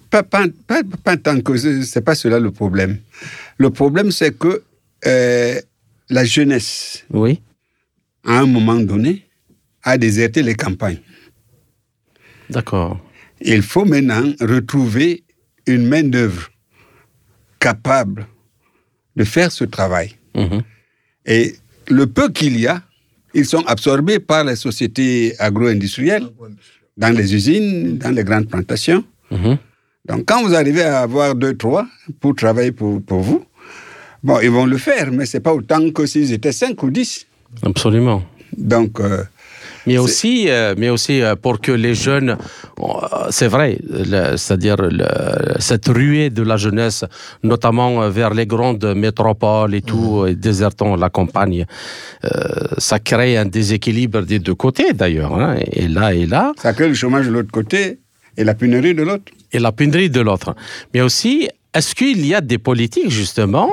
[0.10, 2.98] Pas, pas, pas, pas tant que ce- c'est pas cela le problème.
[3.58, 4.64] Le problème, c'est que
[5.06, 5.62] euh,
[6.10, 7.42] la jeunesse, Oui.
[8.26, 9.26] à un moment donné,
[9.84, 11.00] a déserté les campagnes.
[12.50, 13.00] D'accord.
[13.42, 15.24] Il faut maintenant retrouver
[15.68, 16.50] une main-d'œuvre
[17.60, 18.28] capable
[19.16, 20.16] de faire ce travail.
[20.36, 20.62] Mhm.
[21.26, 21.56] Et
[21.90, 22.82] le peu qu'il y a,
[23.34, 26.28] ils sont absorbés par les sociétés agro-industrielles,
[26.98, 29.04] dans les usines, dans les grandes plantations.
[29.32, 29.58] Mhm.
[30.08, 31.86] Donc, quand vous arrivez à avoir deux, trois
[32.20, 33.46] pour travailler pour, pour vous,
[34.24, 37.26] bon, ils vont le faire, mais c'est pas autant que s'ils étaient cinq ou dix.
[37.64, 38.24] Absolument.
[38.58, 39.24] Donc, euh,
[39.86, 42.38] Mais aussi, euh, mais aussi euh, pour que les jeunes,
[43.30, 43.80] c'est vrai,
[44.38, 44.78] c'est-à-dire
[45.60, 47.06] cette ruée de la jeunesse,
[47.44, 51.66] notamment vers les grandes métropoles et tout, et désertant la campagne,
[52.26, 52.30] euh,
[52.78, 56.88] ça crée un déséquilibre des deux côtés d'ailleurs, hein, et là et là, ça crée
[56.88, 58.00] le chômage de l'autre côté
[58.40, 59.32] et la pénurie de l'autre.
[59.52, 60.56] et la pénurie de l'autre.
[60.94, 63.70] Mais aussi, est-ce qu'il y a des politiques justement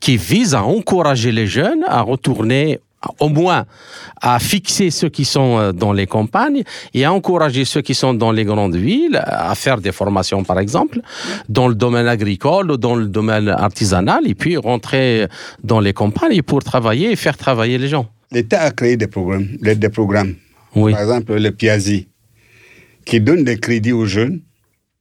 [0.00, 2.80] qui visent à encourager les jeunes à retourner
[3.20, 3.66] au moins
[4.20, 6.62] à fixer ceux qui sont euh, dans les campagnes
[6.94, 10.58] et à encourager ceux qui sont dans les grandes villes à faire des formations, par
[10.58, 11.00] exemple,
[11.48, 15.28] dans le domaine agricole ou dans le domaine artisanal, et puis rentrer
[15.62, 18.06] dans les campagnes pour travailler et faire travailler les gens.
[18.32, 20.34] L'État a créé des programmes, des, programmes.
[20.74, 20.92] Oui.
[20.92, 22.08] Par exemple, le Piazzi,
[23.06, 24.40] qui donne des crédits aux jeunes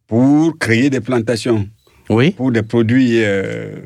[0.08, 1.68] pour créer des plantations,
[2.10, 3.82] Oui, pour des produits euh,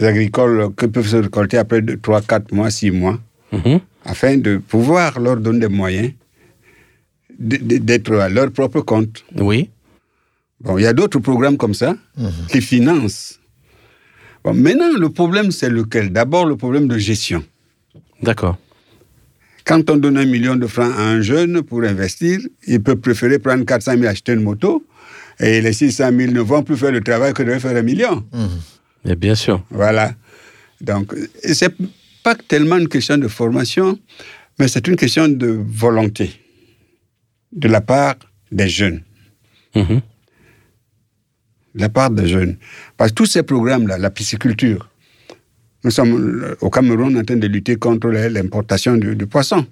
[0.00, 3.18] agricoles qui peuvent se récolter après 3, 4 mois, 6 mois,
[3.52, 3.80] Mhm.
[4.04, 6.12] afin de pouvoir leur donner des moyens
[7.38, 9.24] d'être à leur propre compte.
[9.36, 9.70] oui,
[10.60, 11.96] Bon, il y a d'autres programmes comme ça
[12.50, 13.38] qui financent.
[14.42, 16.10] Bon, maintenant, le problème, c'est lequel?
[16.10, 17.42] D'abord, le problème de gestion.
[18.22, 18.56] d'accord.
[19.64, 23.38] Quand on donne un million de francs à un jeune pour investir, il peut préférer
[23.38, 24.84] prendre 400 000 acheter une moto
[25.40, 28.24] Et les 600 000 ne vont plus faire le travail que devait faire un million.
[29.04, 29.64] Mais bien sûr.
[29.70, 30.14] Voilà.
[30.80, 31.74] Donc, c'est
[32.22, 33.98] pas tellement une question de formation,
[34.58, 36.30] mais c'est une question de volonté
[37.52, 38.16] de la part
[38.50, 39.02] des jeunes.
[39.74, 40.00] Mhm.
[41.74, 42.56] De la part des jeunes.
[42.96, 44.88] Parce que tous ces programmes-là, la pisciculture,
[45.84, 49.66] nous sommes euh, au Cameroun en train de lutter contre l'importation de, de poissons.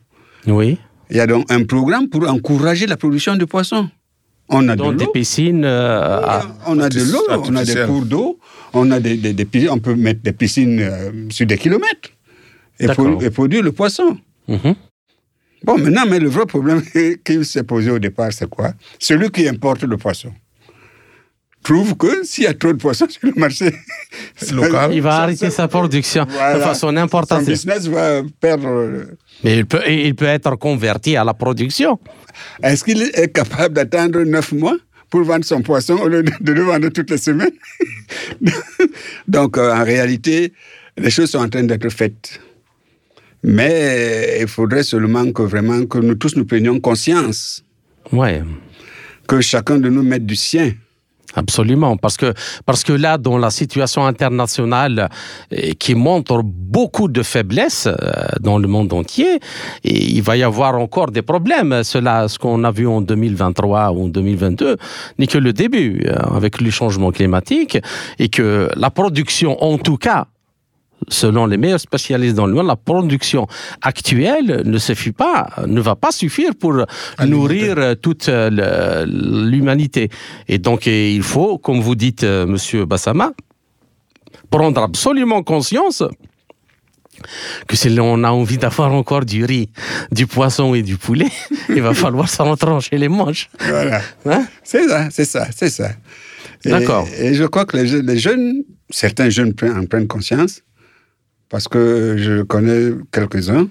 [0.46, 0.78] Oui.
[1.10, 3.88] Il y a donc un programme pour encourager la production de poissons.
[4.48, 5.64] On a Dans de des piscines.
[5.64, 8.38] euh, à- On a de l'eau, on a des cours d'eau,
[8.74, 12.10] on a des, des- on peut mettre des piscines euh, sur des kilomètres
[12.78, 13.12] et, D'accord.
[13.12, 14.18] pour- et produire le poisson.
[14.48, 14.74] Mhm.
[15.64, 16.82] Bon, maintenant, mais le vrai problème
[17.24, 18.72] qui s'est posé au départ, c'est quoi?
[18.98, 20.32] Celui qui importe le poisson
[21.62, 23.72] trouve que s'il y a trop de poissons sur le marché,
[24.52, 24.92] Local.
[24.94, 26.58] Il va arrêter sa production Voilà.
[26.58, 27.44] de façon son importante.
[27.44, 29.04] business va perdre.
[29.44, 31.98] Mais il peut, il peut être converti à la production.
[32.62, 34.76] Est-ce qu'il est capable d'attendre neuf mois
[35.10, 37.52] pour vendre son poisson au lieu de de le vendre toutes les semaines?
[39.28, 40.52] Donc, euh, en réalité,
[40.96, 42.40] les choses sont en train d'être faites.
[43.44, 47.64] Mais il faudrait seulement que vraiment que nous tous nous prenions conscience,
[48.12, 48.42] Ouais.
[49.26, 50.72] que chacun de nous mette du sien.
[51.34, 52.34] Absolument, parce que,
[52.66, 55.08] parce que là, dans la situation internationale
[55.52, 57.94] euh, qui montre beaucoup de faiblesses euh,
[58.40, 59.40] dans le monde entier,
[59.84, 61.82] il va y avoir encore des problèmes.
[61.84, 64.76] Cela, ce qu'on a vu en 2023 ou en 2022,
[65.18, 67.78] n'est que le début euh, avec le changement climatique
[68.18, 70.26] et que la production, en tout cas,
[71.08, 73.46] selon les meilleurs spécialistes dans le monde, la production
[73.80, 76.84] actuelle ne suffit pas, ne va pas suffire pour
[77.24, 80.10] nourrir euh, toute euh, l'humanité.
[80.48, 83.32] Et donc, il faut, comme vous dites, euh, Monsieur Bassama,
[84.50, 86.02] prendre absolument conscience
[87.66, 89.68] que si on a envie d'avoir encore du riz,
[90.10, 91.30] du poisson et du poulet,
[91.68, 93.48] il va falloir s'en trancher les manches.
[93.60, 94.00] Voilà.
[94.26, 94.46] Hein?
[94.64, 95.90] C'est ça, c'est ça, c'est ça.
[96.64, 97.06] D'accord.
[97.18, 100.62] Et, je crois que les, jeunes- les jeunes, certains jeunes en prennent conscience,
[101.52, 103.68] parce que je connais quelques-uns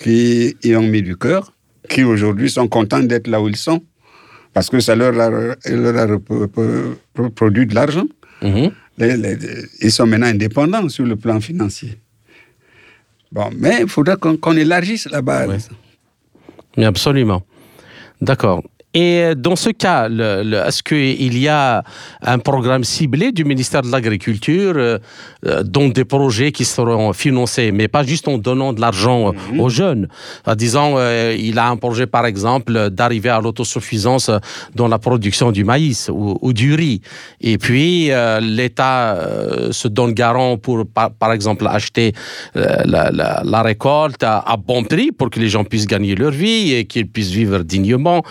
[0.00, 1.52] qui y ont mis du cœur,
[1.90, 3.82] qui aujourd'hui sont contents d'être là où ils sont,
[4.54, 5.28] parce que ça leur a,
[5.68, 8.06] leur a produit de l'argent.
[8.42, 8.70] Mhm.
[8.98, 9.38] Les- les-
[9.82, 11.98] ils sont maintenant indépendants sur le plan financier.
[13.32, 15.68] Bon, mais il faudra qu'on élargisse la base.
[16.76, 17.42] Mais absolument.
[18.20, 18.62] D'accord.
[18.98, 21.84] Et dans ce cas, est-ce qu'il y a
[22.22, 24.98] un programme ciblé du ministère de l'Agriculture euh,
[25.44, 29.58] euh, dont des projets qui seront financés, mais pas juste en donnant de l'argent euh,
[29.62, 30.08] aux jeunes?
[30.46, 34.30] En disant, euh, il a un projet, par exemple, d'arriver à l'autosuffisance
[34.74, 37.02] dans la production du maïs ou, ou du riz.
[37.42, 42.14] Et puis, euh, l'État euh, se donne garant pour, par, par exemple, acheter
[42.54, 46.30] la, la- la récolte à, à bon prix pour que les gens puissent gagner leur
[46.30, 48.22] vie et qu'ils puissent vivre dignement,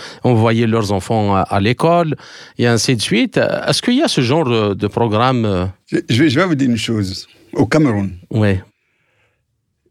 [0.55, 2.15] envoyer leurs enfants à, l'école
[2.57, 3.37] et ainsi de suite.
[3.37, 6.69] Est-ce qu'il y a ce genre de, programme euh, Je, vais, je vais vous dire
[6.69, 7.27] une chose.
[7.53, 8.61] Au Cameroun, Ouais.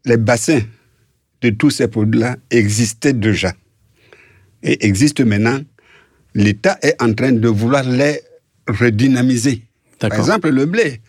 [0.05, 0.61] les bassins
[1.41, 3.53] de tous ces produits-là existaient déjà
[4.63, 5.59] et existent maintenant.
[6.33, 8.19] L'État est en train de vouloir les
[8.67, 9.63] redynamiser.
[9.99, 11.01] Par exemple, le blé.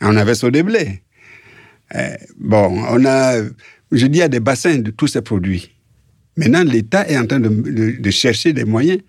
[0.00, 1.02] On avait sur des blés.
[1.94, 3.42] Euh, bon, on a,
[3.90, 5.77] je dis, il y a des bassins de tous ces produits.
[6.38, 9.00] Maintenant, l'État est en train de, de- de chercher des moyens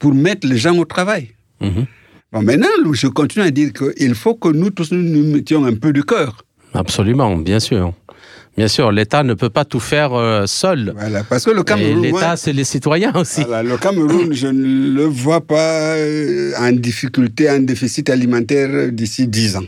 [0.00, 1.24] pour mettre les gens au travail.
[1.60, 1.84] Mhm.
[2.32, 5.92] Bon, maintenant, je continue à dire qu'il faut que nous tous nous, mettions un peu
[5.92, 6.30] de cœur.
[6.74, 7.84] Absolument, bien sûr.
[8.56, 10.92] Bien sûr, l'État ne peut pas tout faire euh, seul.
[10.96, 13.42] Voilà, parce que le Et Cameroun, l'État, c'est les citoyens aussi.
[13.44, 19.28] voilà, le Cameroun, je ne le vois pas euh, en difficulté, en déficit alimentaire d'ici
[19.28, 19.66] 10 ans.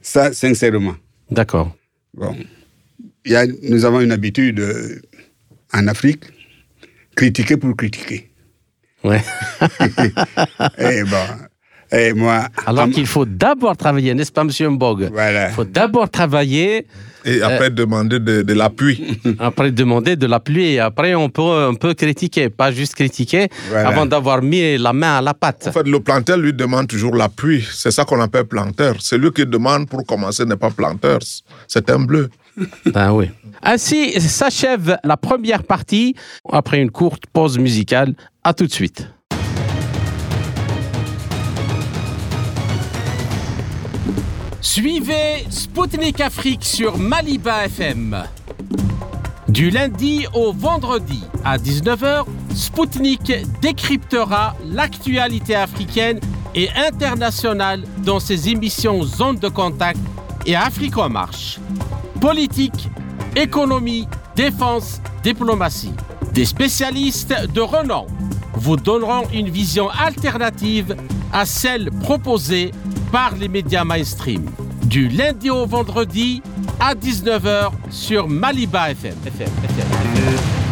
[0.00, 0.94] Ça, sincèrement.
[1.30, 1.74] D'accord.
[2.14, 2.34] Bon.
[3.24, 5.00] Il y a, nous avons une habitude euh,
[5.76, 6.24] en Afrique,
[7.14, 8.30] critiquer pour critiquer.
[9.04, 9.22] Ouais.
[10.78, 11.16] Et bon,
[11.92, 15.10] et moi, Alors qu'il faut d'abord travailler, n'est-ce pas, Monsieur Mbog?
[15.12, 15.48] Voilà.
[15.48, 16.86] Il faut d'abord travailler,
[17.24, 19.20] Et après, demander de, de l'appui.
[19.38, 23.48] après demander de la pluie, et après on peut, on peut critiquer, pas juste critiquer,
[23.68, 23.88] Voilà.
[23.88, 25.66] avant d'avoir mis la main à la pâte.
[25.68, 27.64] En fait, le planteur lui demande toujours l'appui.
[27.70, 28.96] C'est ça qu'on appelle planteur.
[29.00, 31.20] Celui qui demande pour commencer n'est pas planteur.
[31.68, 32.28] C'est un bleu.
[32.86, 33.30] Ben oui.
[33.62, 36.14] Ainsi s'achève la première partie.
[36.50, 38.14] Après une courte pause musicale,
[38.44, 39.08] à tout de suite.
[44.60, 48.24] Suivez Spoutnik Afrique sur Maliba FM.
[49.48, 56.20] Du lundi au vendredi à 19h, Spoutnik décryptera l'actualité africaine
[56.54, 60.00] et internationale dans ses émissions Zone de contact
[60.44, 61.58] et Afrique en marche.
[62.20, 62.88] Politique,
[63.34, 65.92] économie, défense, diplomatie.
[66.32, 68.06] Des spécialistes de renom
[68.54, 70.96] vous donneront une vision alternative
[71.32, 72.72] à celle proposée
[73.12, 74.46] par les médias mainstream.
[74.84, 76.42] Du lundi au vendredi
[76.80, 79.14] à 19h sur Maliba FM.
[79.26, 80.65] FM.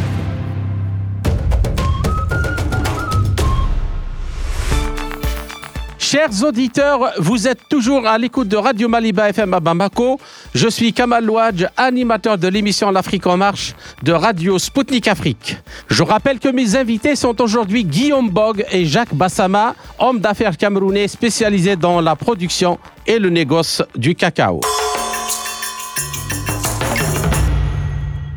[6.14, 10.20] Chers auditeurs, vous êtes toujours à l'écoute de Radio Maliba FM à Bamako.
[10.54, 13.74] Je suis Kamal Louadj, animateur de l'émission L'Afrique en marche
[14.04, 15.56] de Radio Sputnik Afrique.
[15.88, 21.08] Je rappelle que mes invités sont aujourd'hui Guillaume Bog et Jacques Bassama, hommes d'affaires camerounais
[21.08, 24.60] spécialisés dans la production et le négoce du cacao.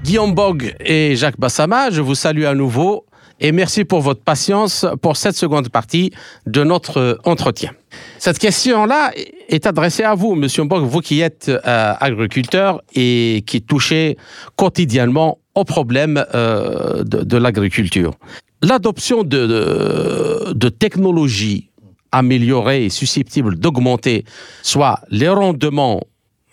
[0.03, 3.05] Guillaume Bog et Jacques Bassama, je vous salue à nouveau
[3.39, 6.11] et merci pour votre patience pour cette seconde partie
[6.45, 7.71] de notre entretien.
[8.19, 9.11] Cette question-là
[9.47, 14.17] est adressée à vous, Monsieur Bog, vous qui êtes euh, agriculteur et qui touchez
[14.55, 18.13] quotidiennement aux problèmes euh, de, l'agriculture.
[18.61, 21.69] L'adoption de, de, technologies
[22.11, 24.25] améliorées et susceptibles d'augmenter
[24.63, 26.01] soit les rendements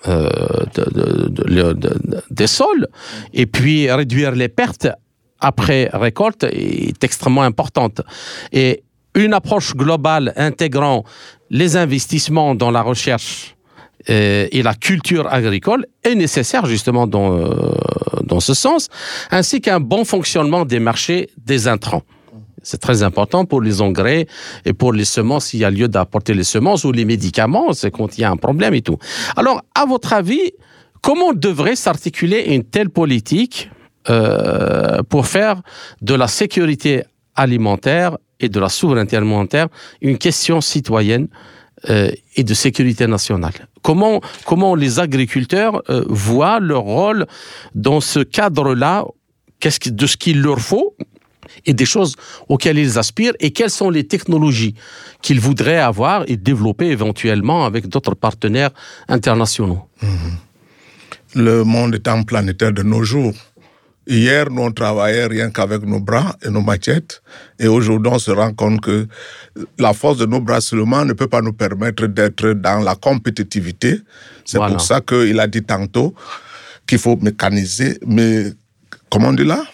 [0.07, 0.29] euh,
[0.75, 2.89] de, de, de, des sols
[3.33, 4.89] et puis réduire les pertes
[5.45, 8.01] après récolte est extrêmement importante.
[8.53, 8.83] Et
[9.15, 11.05] une approche globale intégrant
[11.51, 13.55] les investissements dans la recherche
[14.11, 17.53] euh, et la culture agricole est nécessaire justement dans, euh,
[18.23, 18.89] dans ce sens,
[19.31, 22.03] ainsi qu'un bon fonctionnement des marchés des intrants.
[22.63, 24.27] C'est très important pour les engrais
[24.65, 27.91] et pour les semences, s'il y a lieu d'apporter les semences ou les médicaments, c'est
[27.91, 28.97] quand il y a un problème et tout.
[29.37, 30.53] Alors, à votre avis,
[31.03, 33.71] comment devrait s'articuler une telle politique
[34.11, 35.63] euh, pour faire
[36.03, 39.69] de la sécurité alimentaire et de la souveraineté alimentaire
[40.01, 41.29] une question citoyenne
[41.91, 43.53] euh, et de sécurité nationale.
[43.83, 47.27] Comment, comment les agriculteurs euh, voient leur rôle
[47.75, 49.05] dans ce cadre-là,
[49.61, 50.97] qu'est-ce qui, de ce qu'il leur faut
[51.67, 52.17] et des choses
[52.49, 53.35] auxquelles ils aspirent?
[53.41, 54.75] Et quelles sont les technologies
[55.21, 58.71] qu'ils voudraient avoir et développer éventuellement avec d'autres partenaires
[59.09, 59.83] internationaux?
[60.01, 60.07] Mmh.
[61.35, 63.35] Le monde étant planétaire de nos jours,
[64.07, 67.23] Hier, nous, on travaillait rien qu'avec nos bras et nos machettes.
[67.59, 69.07] Et aujourd'hui, on se rend compte que
[69.79, 74.01] la force de nos bras seulement ne peut pas nous permettre d'être dans la compétitivité.
[74.45, 74.75] C'est voilà.
[74.75, 76.15] pour ça qu'il a dit tantôt
[76.87, 78.53] qu'il faut mécaniser, mais
[79.11, 79.65] comment on dit là?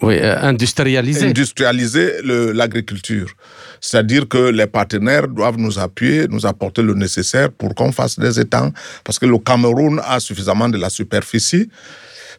[0.00, 1.26] Oui, euh, industrialiser.
[1.26, 3.28] Industrialiser l'agriculture.
[3.80, 8.40] C'est-à-dire que les partenaires doivent nous appuyer, nous apporter le nécessaire pour qu'on fasse des
[8.40, 8.72] étangs,
[9.04, 11.68] parce que le Cameroun a suffisamment de la superficie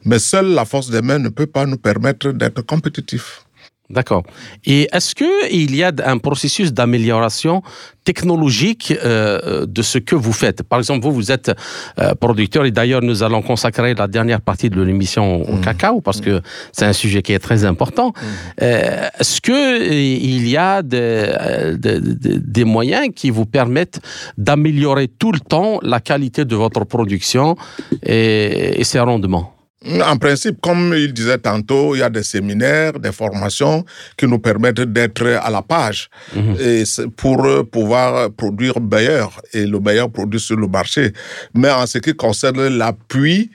[0.06, 3.48] mais seule la force des mains ne peut pas nous permettre d'être compétitifs.
[3.90, 4.24] D'accord.
[4.66, 7.64] Et est-ce qu'il y a un processus d'amélioration
[8.04, 10.64] technologique euh, de ce que vous faites?
[10.64, 11.54] Par exemple, vous, vous êtes
[12.00, 15.62] euh, producteur et d'ailleurs, nous allons consacrer la dernière partie de l'émission au mmh.
[15.62, 16.26] cacao parce mmh.
[16.26, 16.42] que
[16.74, 18.10] c'est un sujet qui est très important.
[18.10, 18.26] Mmh.
[18.64, 24.02] Euh, est-ce qu'il y a de, de, de, des moyens qui vous permettent
[24.38, 27.56] d'améliorer tout le temps la qualité de votre production
[28.04, 32.94] et, et ses rendements en principe, comme il disait tantôt, il y a des séminaires,
[32.94, 33.86] des formations
[34.18, 36.54] qui nous permettent d'être à la page mmh.
[36.60, 36.84] et
[37.16, 41.14] pour pouvoir produire meilleur et le meilleur produit sur le marché.
[41.54, 43.52] Mais en ce qui concerne l'appui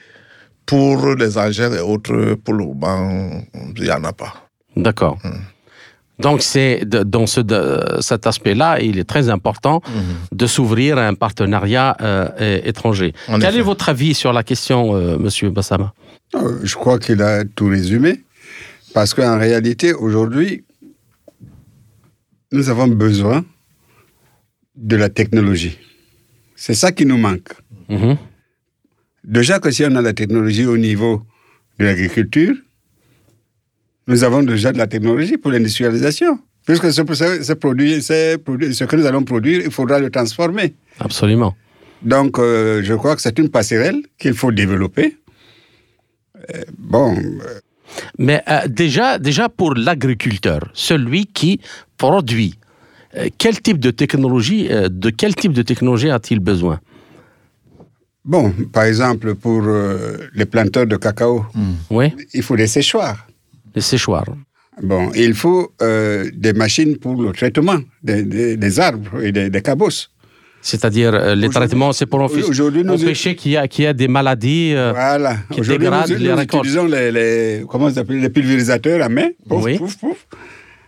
[0.64, 3.42] pour les engins et autres, pour le moment,
[3.76, 4.48] il n'y en a pas.
[4.76, 5.18] D'accord.
[5.24, 5.30] Mmh.
[6.18, 10.36] Donc, c'est dans ce, de, cet aspect-là, il est très important mmh.
[10.36, 13.12] de s'ouvrir à un partenariat euh, étranger.
[13.26, 13.58] En Quel effet.
[13.58, 15.92] est votre avis sur la question, euh, Monsieur Bassama?
[16.62, 18.20] Je crois qu'il a tout résumé.
[18.94, 20.64] Parce qu'en réalité, aujourd'hui,
[22.52, 23.44] nous avons besoin
[24.76, 25.78] de la technologie.
[26.56, 27.52] C'est ça qui nous manque.
[27.88, 28.16] -hmm.
[29.24, 31.22] Déjà que si on a la technologie au niveau
[31.78, 32.54] de l'agriculture,
[34.08, 36.38] nous avons déjà de la technologie pour l'industrialisation.
[36.66, 37.02] Puisque ce,
[37.42, 40.74] ce, produit, ce que nous allons produire, il faudra le transformer.
[40.98, 41.56] Absolument.
[42.02, 45.16] Donc, euh, je crois que c'est une passerelle qu'il faut développer
[46.78, 47.16] bon.
[48.18, 51.60] Mais euh, déjà, déjà pour l'agriculteur, celui qui
[51.96, 52.54] produit,
[53.16, 56.80] euh, quel type de technologie, euh, de quel type de technologie a-t-il besoin?
[58.24, 59.62] Bon, par exemple, pour
[60.32, 61.72] les planteurs de cacao, mmh.
[61.90, 62.14] oui.
[62.32, 63.26] il faut des séchoirs.
[63.74, 64.26] Des séchoirs.
[64.80, 69.60] Bon, il faut des machines pour le traitement des, des, des arbres et des, des
[69.60, 70.08] cabosses.
[70.62, 74.72] C'est-à-dire, euh, les traitements, c'est pour empêcher qu'il y, a, qu'il y a des maladies
[74.74, 75.36] euh, voilà.
[75.50, 76.64] qui dégradent nous, les nous récoltes.
[76.64, 79.28] utilisons les, les, comment les pulvérisateurs à main.
[79.48, 79.76] Pouf, Oui.
[79.78, 80.18] pouf, pouf.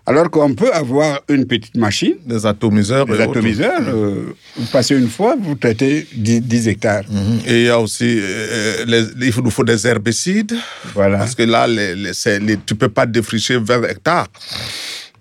[0.06, 3.06] Alors qu'on peut avoir une petite machine, Des atomiseurs.
[3.06, 7.04] des atomiseurs, euh, vous passez une fois, vous traitez 10, 10 hectares.
[7.10, 7.38] Mhm.
[7.46, 10.54] Et il y a aussi, euh, les- il faut- nous faut des herbicides.
[10.94, 11.16] Voilà.
[11.18, 14.28] Parce que là, les, les, c'est- les- tu peux pas défricher 20 hectares.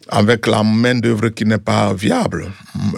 [0.10, 2.48] Avec la main-d'œuvre qui n'est pas viable.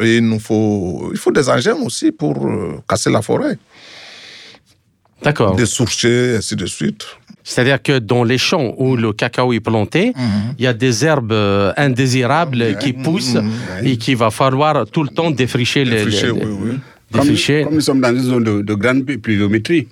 [0.02, 3.58] Et il nous faut, il faut des engins aussi pour euh, casser la forêt,
[5.24, 5.56] D'accord.
[5.56, 7.06] des sourciers, ainsi de suite.
[7.44, 10.14] C'est-à-dire que dans les champs où le cacao est planté,
[10.58, 13.38] il y a des herbes euh, indésirables qui poussent
[13.84, 15.98] et qu'il va falloir tout le temps défricher les.
[16.06, 16.80] Défricher, les- oui, oui.
[17.12, 17.64] Comme, défricher.
[17.64, 19.88] comme nous sommes dans une zone de, de grande pluviométrie.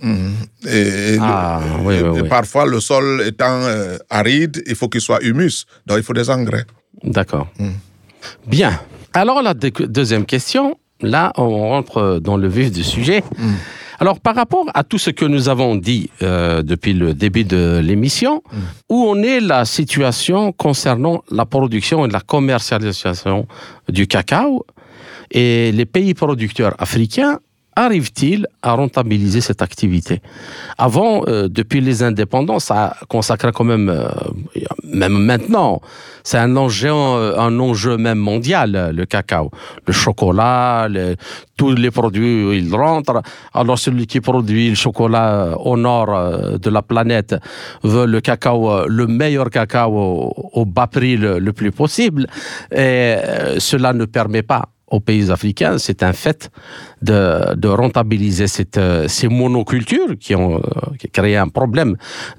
[0.67, 2.27] Et, et Ah, le- oui, et- oui, et oui.
[2.27, 5.65] parfois, le sol étant euh, aride, il faut qu'il soit humus.
[5.85, 6.65] Donc, il faut des engrais.
[7.03, 7.47] D'accord.
[8.47, 8.79] Bien.
[9.13, 13.23] Alors la deux- deuxième question, là on rentre dans le vif du sujet.
[13.99, 17.79] Alors par rapport à tout ce que nous avons dit euh, depuis le début de
[17.83, 18.41] l'émission,
[18.89, 23.47] où en est la situation concernant la production et la commercialisation
[23.89, 24.65] du cacao
[25.31, 27.39] et les pays producteurs africains
[27.75, 30.21] arrivent-ils à rentabiliser cette activité?
[30.77, 34.07] Avant, euh, depuis les indépendances, ça consacrait quand même, euh,
[34.83, 35.81] même maintenant,
[36.23, 39.51] c'est un enjeu, euh, un enjeu même mondial, le cacao.
[39.85, 40.87] Le chocolat,
[41.57, 43.21] tous les produits, ils rentrent.
[43.53, 46.07] Alors celui qui produit le chocolat euh, au nord
[46.59, 47.35] de la planète
[47.83, 52.27] veut le cacao, le meilleur cacao au, bas prix le, le plus possible.
[52.71, 53.15] Et
[53.59, 56.41] cela ne permet pas aux pays africains, c'est un fait
[57.01, 61.95] de, de rentabiliser cette, euh, ces monocultures qui ont euh, qui créé un problème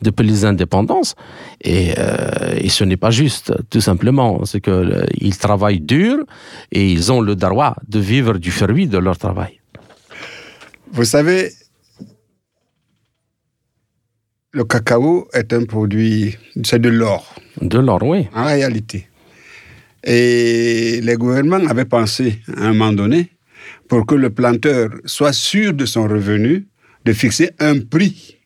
[0.06, 1.12] depuis les indépendances.
[1.60, 4.44] Et, euh, et ce n'est pas juste, tout simplement.
[4.44, 6.16] C'est qu'ils travaillent dur
[6.70, 9.60] et ils ont le droit de vivre du fruit de leur travail.
[10.92, 11.50] Vous savez,
[14.52, 18.28] le cacao est un produit, c'est de l'or, De l'or, oui.
[18.34, 19.08] en réalité.
[20.06, 23.30] Et les gouvernements avaient pensé, à un moment donné,
[23.88, 26.66] pour que le planteur soit sûr de son revenu,
[27.04, 28.36] de fixer un prix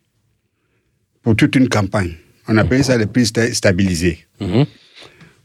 [1.22, 2.14] pour toute une campagne.
[2.48, 4.26] On appelait ça le prix sta- stabilisé.
[4.40, 4.64] Mhm.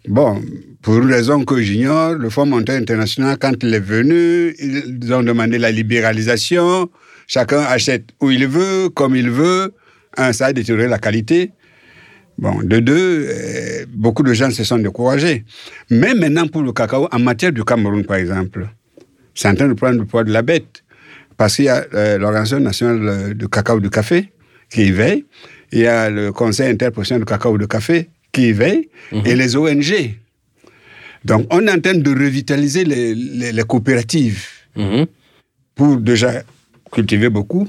[0.08, 0.42] Bon,
[0.82, 5.24] pour une raison que j'ignore, le Fonds monétaire international, quand il est venu, ils ont
[5.24, 6.90] demandé la libéralisation.
[7.28, 9.74] Chacun achète où il veut, comme il veut.
[10.18, 11.52] Un, ça a détérioré la qualité.
[12.38, 15.46] Bon, de deux, euh, beaucoup de gens se sont découragés.
[15.90, 18.68] Mais maintenant, pour le cacao, en matière du Cameroun, par exemple,
[19.36, 20.84] c'est en train de prendre le poids de la bête.
[21.38, 24.32] Parce qu'il y a euh, l'Organisation nationale euh, du cacao et du café
[24.70, 25.26] qui y veille.
[25.72, 28.90] Il y a le Conseil interprofessionnel du cacao et du café qui y veille.
[29.26, 30.16] Et les ONG.
[31.26, 34.44] Donc, on est en train de revitaliser les, les- les coopératives
[34.76, 35.06] Mhm.
[35.76, 36.44] pour déjà
[36.92, 37.68] cultiver beaucoup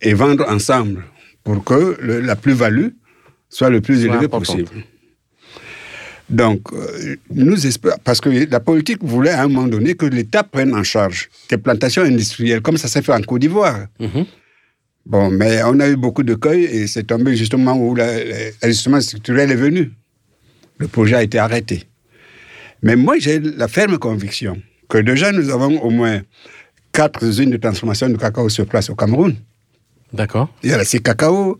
[0.00, 1.02] et vendre ensemble
[1.44, 2.88] pour que le- la plus-value
[3.52, 4.70] soit le plus élevé possible.
[6.30, 10.42] Donc, euh, nous espérons, parce que la politique voulait à un moment donné que l'État
[10.42, 13.86] prenne en charge des plantations industrielles, comme ça s'est fait en Côte d'Ivoire.
[14.00, 14.24] Mhm.
[15.04, 19.50] Bon, mais on a eu beaucoup de cueils et c'est tombé justement où l'ajustement structurel
[19.50, 19.90] est venu.
[20.78, 21.84] Le projet a été arrêté.
[22.82, 26.22] Mais moi, j'ai la ferme conviction que déjà nous avons au moins
[26.92, 29.34] quatre usines de transformation de cacao sur place au Cameroun.
[30.12, 30.48] D'accord.
[30.62, 31.58] Il y a la CICACAO,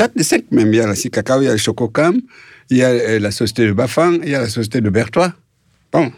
[0.00, 0.72] 4 des 5 même.
[0.72, 2.18] Il y a la Sicacao, il y a le Chococam,
[2.70, 5.34] il y a euh, la société de Bafang, il y a la société de Bertois.
[5.92, 6.10] Bon.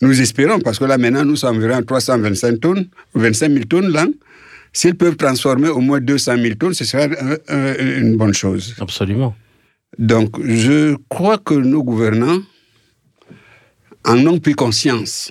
[0.00, 4.08] Nous espérons, parce que là maintenant, nous sommes environ 325 tonnes, 25 000 tonnes l'an.
[4.72, 8.74] S'ils peuvent transformer au moins 200 000 tonnes, ce serait euh, euh, une bonne chose.
[8.80, 9.36] Absolument.
[9.96, 12.40] Donc, je crois que nos gouvernants
[14.04, 15.30] en ont pris conscience.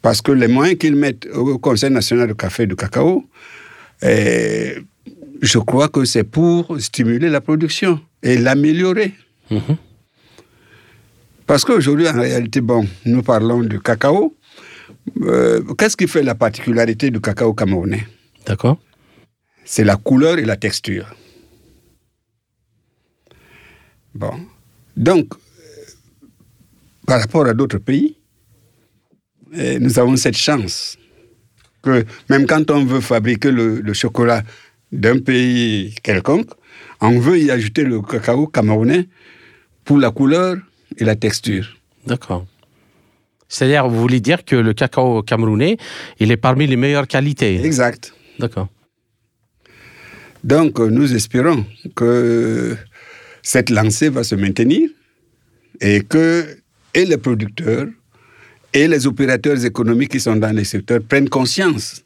[0.00, 3.24] Parce que les moyens qu'ils mettent au Conseil national du café et du cacao,
[4.02, 4.78] eh,
[5.42, 9.12] je crois que c'est pour stimuler la production et l'améliorer.
[9.50, 9.76] Mhm.
[11.46, 14.36] Parce qu'aujourd'hui, en réalité, bon, nous parlons du cacao.
[15.22, 18.06] Euh, Qu'est-ce qui fait la particularité du cacao camerounais?
[18.46, 18.78] D'accord.
[19.64, 21.06] c'est la couleur et la texture.
[24.14, 24.32] Bon.
[24.96, 25.38] Donc, euh,
[27.06, 28.16] par rapport à d'autres pays,
[29.56, 30.96] euh, nous avons cette chance
[31.82, 34.42] que même quand on veut fabriquer le, le chocolat
[34.92, 36.50] d'un pays quelconque,
[37.00, 39.08] on veut y ajouter le cacao camerounais
[39.84, 40.56] pour la couleur
[40.98, 41.66] et la texture.
[42.06, 42.46] D'accord.
[43.48, 45.76] C'est-à-dire, vous voulez dire que le cacao camerounais,
[46.20, 47.64] il est parmi les meilleures qualités.
[47.64, 48.14] Exact.
[48.38, 48.68] D'accord.
[50.44, 51.64] Donc, nous espérons
[51.94, 52.76] que
[53.42, 54.88] cette lancée va se maintenir
[55.80, 56.46] et que
[56.94, 57.86] et les producteurs
[58.72, 62.02] et les opérateurs économiques qui sont dans les secteurs prennent conscience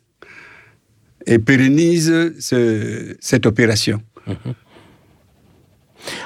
[1.27, 4.01] et pérennisent ce- cette opération.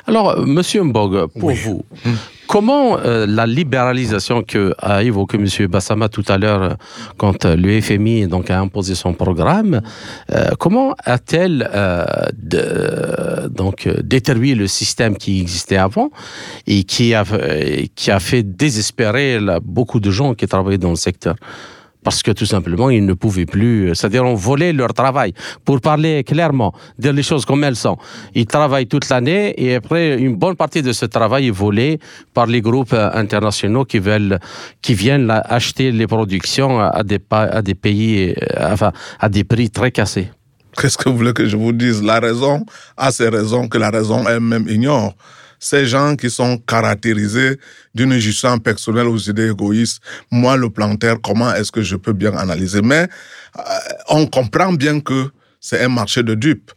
[0.06, 1.82] Alors, euh, Monsieur Mbog, pour vous,
[2.48, 5.46] Comment euh, la libéralisation que a évoqué M.
[5.68, 6.70] Bassama tout à l'heure, euh,
[7.16, 9.80] quand le FMI donc, a imposé son programme,
[10.32, 12.04] euh, comment a-t-elle euh,
[13.48, 16.10] donc, détruit le système qui existait avant
[16.66, 17.24] et qui a,
[17.94, 21.36] qui a fait désespérer là, beaucoup de gens qui travaillaient dans le secteur?
[22.02, 25.32] Parce que tout simplement, ils ne pouvaient plus, c'est-à-dire on volait leur travail.
[25.64, 27.98] Pour parler clairement, dire les choses comme elles sont.
[28.34, 31.98] Ils travaillent toute l'année et après, une bonne partie de ce travail est volé
[32.34, 39.28] par les groupes euh, internationaux qui viennent acheter les productions à des, pays, euh, à
[39.28, 40.30] des prix très cassés.
[40.76, 42.02] Qu'est-ce que vous voulez que je vous dise?
[42.02, 42.64] La raison
[42.96, 45.14] a ces raisons que la raison elle-même ignore.
[45.60, 47.58] Ces gens qui sont caractérisés
[47.94, 50.00] d'une injustice personnelle aux idées égoïstes,
[50.30, 52.80] moi le planteur, comment est-ce que je peux bien analyser?
[52.80, 53.06] Mais
[53.58, 53.60] euh,
[54.08, 55.28] on comprend bien que
[55.60, 56.72] c'est un marché de dupes.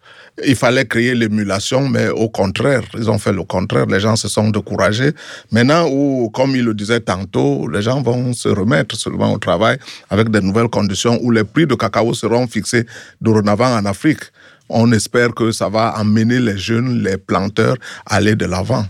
[0.45, 3.85] Il fallait créer l'émulation, mais au contraire, ils ont fait le contraire.
[3.85, 5.11] Les gens se sont découragés.
[5.51, 9.77] Maintenant, où, comme il le disait tantôt, les gens vont se remettre seulement au travail
[10.09, 12.85] avec de nouvelles conditions où les prix de cacao seront fixés
[13.21, 14.23] dorénavant en Afrique.
[14.69, 18.85] On espère que ça va amener les jeunes, les planteurs à aller de l'avant.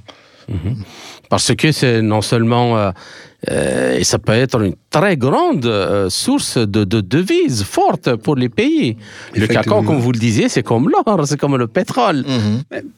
[1.29, 2.91] Parce que c'est non seulement, euh,
[3.49, 8.35] euh, et ça peut être une très grande euh, source de, de devises forte pour
[8.35, 8.97] les pays.
[9.35, 12.23] Le cacao, comme vous le disiez, c'est comme l'or, c'est comme le pétrole.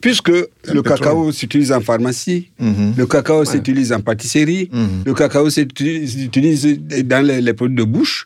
[0.01, 0.83] Puisque le pétrole.
[0.83, 2.95] cacao s'utilise en pharmacie, Mhm.
[2.97, 5.03] le cacao s'utilise en pâtisserie, Mhm.
[5.05, 8.25] le cacao s'utilise dans les, les produits de bouche,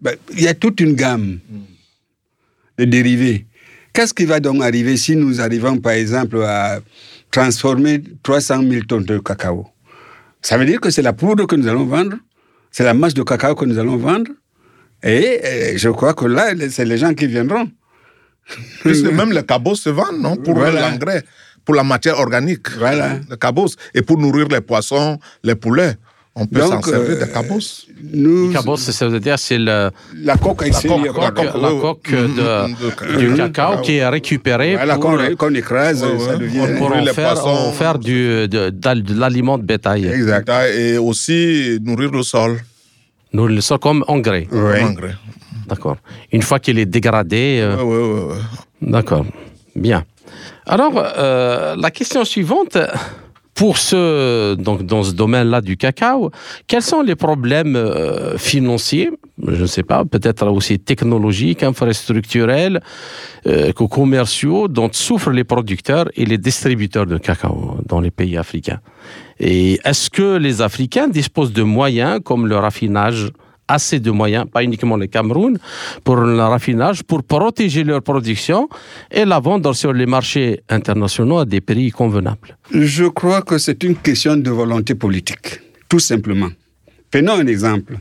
[0.00, 1.38] ben, il y a toute une gamme
[2.78, 3.46] de dérivés.
[3.94, 6.80] Qu'est-ce qui va donc arriver si nous arrivons, par exemple, à
[7.30, 9.66] transformer 300 000 tonnes de cacao?
[10.42, 12.16] Ça veut dire que c'est la poudre que nous allons vendre,
[12.72, 14.30] c'est la masse de cacao que nous allons vendre,
[15.02, 17.70] et euh, je crois que là, c'est les gens qui viendront.
[18.82, 20.90] Puisque même les cabots se vendent, non Pour Voilà.
[20.90, 21.22] l'engrais,
[21.64, 22.68] pour la matière organique.
[22.78, 23.20] Voilà.
[23.30, 23.68] Les cabots.
[23.94, 25.94] Et pour nourrir les poissons, les poulets.
[26.36, 27.58] On peut s'en Donc, servir euh, des cabots.
[28.12, 31.60] Nous, Cabot, c'est- ça veut dire c'est le, la coque la extérieure, coque, pardon.
[31.62, 32.16] la coque ouais.
[32.16, 32.66] de-
[33.12, 36.38] Mhm, du cacao qui est récupérée Voilà, pour, qu'on qu'on écrase, Ouais, ça ouais.
[36.38, 36.66] devient.
[36.78, 40.06] pour nourrir en faire, en faire du, de, de l'aliment de bétail.
[40.06, 40.50] Exact.
[40.76, 42.60] Et aussi nourrir le sol.
[43.32, 44.48] Nous le sommes comme engrais.
[44.52, 45.14] Engrais.
[45.68, 45.98] D'accord.
[46.32, 47.58] Une fois qu'il est dégradé.
[47.60, 48.90] euh, Ouais, ouais, ouais, ouais.
[48.90, 49.24] D'accord.
[49.76, 50.04] Bien.
[50.66, 52.76] Alors, euh, la question suivante,
[53.54, 56.30] pour ce, donc, dans ce domaine-là du cacao,
[56.66, 59.10] quels sont les problèmes euh, financiers,
[59.46, 62.80] je ne sais pas, peut-être aussi technologiques, infrastructurels,
[63.46, 68.80] euh, commerciaux dont souffrent les producteurs et les distributeurs de cacao dans les pays africains?
[69.38, 73.30] Et est-ce que les Africains disposent de moyens comme le raffinage
[73.68, 75.58] assez de moyens, pas uniquement le Cameroun,
[76.04, 78.68] pour le raffinage, pour protéger leur production
[79.10, 82.56] et la vendre sur les marchés internationaux à des prix convenables.
[82.70, 86.50] Je crois que c'est une question de volonté politique, tout simplement.
[87.10, 87.98] Prenons un exemple.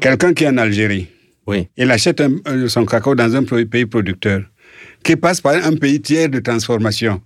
[0.00, 1.06] Quelqu'un qui est en Algérie,
[1.46, 1.68] Oui.
[1.76, 4.42] il achète un- euh, son cacao dans un pays producteur,
[5.02, 7.20] qui passe par un pays tiers de transformation.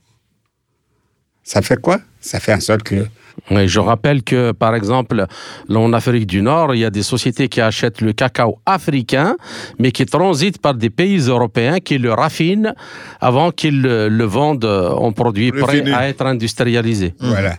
[1.43, 2.01] Ça fait quoi?
[2.21, 3.07] Ça fait en sorte que
[3.51, 5.27] Oui, je rappelle que, par exemple,
[5.73, 9.37] en Afrique du Nord, il y a des sociétés qui achètent le cacao africain,
[9.79, 12.75] mais qui transitent par des pays européens qui le raffinent
[13.21, 15.93] avant qu'ils le, le vendent en produit prêt Raffiné.
[15.93, 17.15] à être industrialisé.
[17.21, 17.57] Voilà.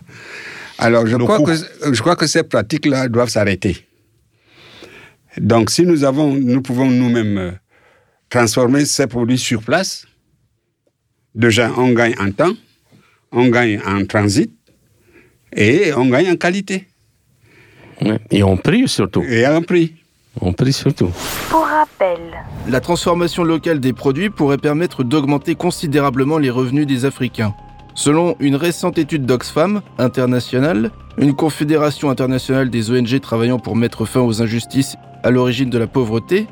[0.78, 1.52] Alors, je Le crois, que,
[1.92, 3.76] je crois que ces pratiques-là doivent s'arrêter.
[5.38, 7.50] Donc, si nous, avons, nous pouvons nous-mêmes euh,
[8.28, 10.06] transformer ces produits sur place,
[11.34, 12.52] déjà, on gagne en temps,
[13.30, 14.50] on gagne en transit
[15.54, 16.86] et on gagne en qualité.
[18.30, 19.22] Et en prix surtout.
[19.22, 19.94] et en prix.
[20.40, 21.10] En prix surtout.
[21.50, 22.18] Pour rappel,
[22.68, 27.54] La transformation locale des produits pourrait permettre d'augmenter considérablement les revenus des Africains.
[27.94, 34.20] Selon une récente étude d'Oxfam internationale, une confédération internationale des ONG travaillant pour mettre fin
[34.20, 36.46] aux injustices à l'origine de la pauvreté,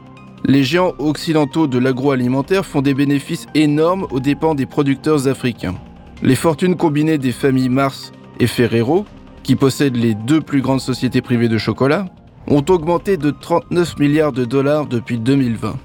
[0.45, 5.75] les géants occidentaux de l'agroalimentaire font des bénéfices énormes aux dépens des producteurs africains.
[6.23, 9.05] Les fortunes combinées des familles Mars et Ferrero,
[9.43, 12.07] qui possèdent les deux plus grandes sociétés privées de chocolat,
[12.47, 15.77] ont augmenté de 39 milliards de dollars depuis 2020.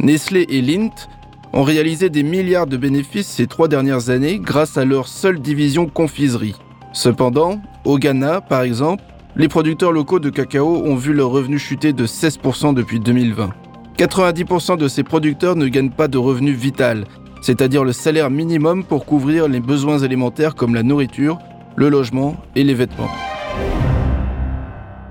[0.00, 1.08] Nestlé et Lindt
[1.52, 5.86] ont réalisé des milliards de bénéfices ces trois dernières années grâce à leur seule division
[5.86, 6.54] confiserie.
[6.92, 9.02] Cependant, au Ghana, par exemple,
[9.36, 13.50] les producteurs locaux de cacao ont vu leurs revenus chuter de 16% depuis 2020.
[13.98, 17.04] 90% de ces producteurs ne gagnent pas de revenus vital,
[17.40, 21.38] c'est-à-dire le salaire minimum pour couvrir les besoins élémentaires comme la nourriture,
[21.76, 23.10] le logement et les vêtements.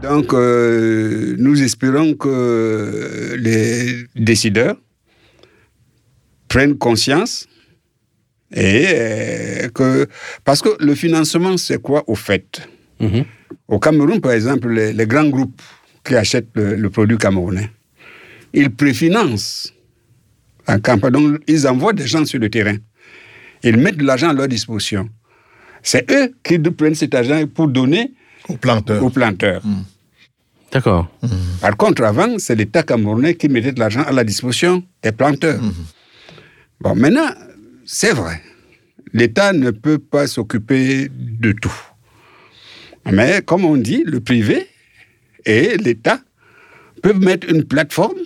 [0.01, 4.75] Donc, euh, nous espérons que les décideurs
[6.47, 7.47] prennent conscience
[8.53, 10.07] et euh, que...
[10.43, 12.67] Parce que le financement, c'est quoi au fait?
[12.99, 13.25] Mhm.
[13.67, 15.61] Au Cameroun, par exemple, les, les grands groupes
[16.03, 17.71] qui achètent le, le produit camerounais,
[18.53, 19.73] ils préfinancent
[20.67, 21.11] en campagne.
[21.11, 22.77] Donc, ils envoient des gens sur le terrain.
[23.63, 25.09] Ils mettent de l'argent à leur disposition.
[25.85, 28.13] C'est eux qui prennent cet argent pour donner
[28.49, 29.61] aux planteurs.
[30.71, 31.07] D'accord.
[31.61, 35.61] Par contre, avant, c'est l'État camerounais qui mettait de l'argent à la disposition des planteurs.
[36.81, 37.29] Bon, maintenant,
[37.85, 38.41] c'est vrai.
[39.13, 41.79] L'État ne peut pas s'occuper de tout.
[43.11, 44.67] Mais comme on dit, le privé
[45.45, 46.19] et l'État
[47.03, 48.17] peuvent mettre une plateforme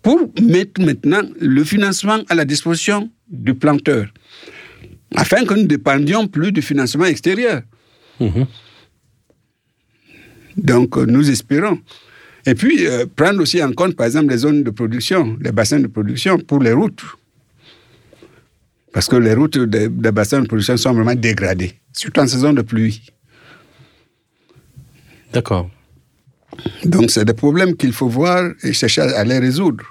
[0.00, 4.06] pour mettre maintenant le financement à la disposition du planteur,
[5.16, 7.62] afin que nous ne dépendions plus du financement extérieur.
[8.20, 8.46] Mhm.
[10.56, 11.78] Donc, euh, nous espérons.
[12.44, 15.80] Et puis, euh, prendre aussi en compte, par exemple, les zones de production, les bassins
[15.80, 17.02] de production pour les routes.
[18.92, 22.52] Parce que les routes des, des bassins de production sont vraiment dégradées, surtout en saison
[22.52, 23.02] de pluie.
[25.32, 25.70] D'accord.
[26.84, 29.84] Donc, c'est des problèmes qu'il faut voir et chercher à les résoudre.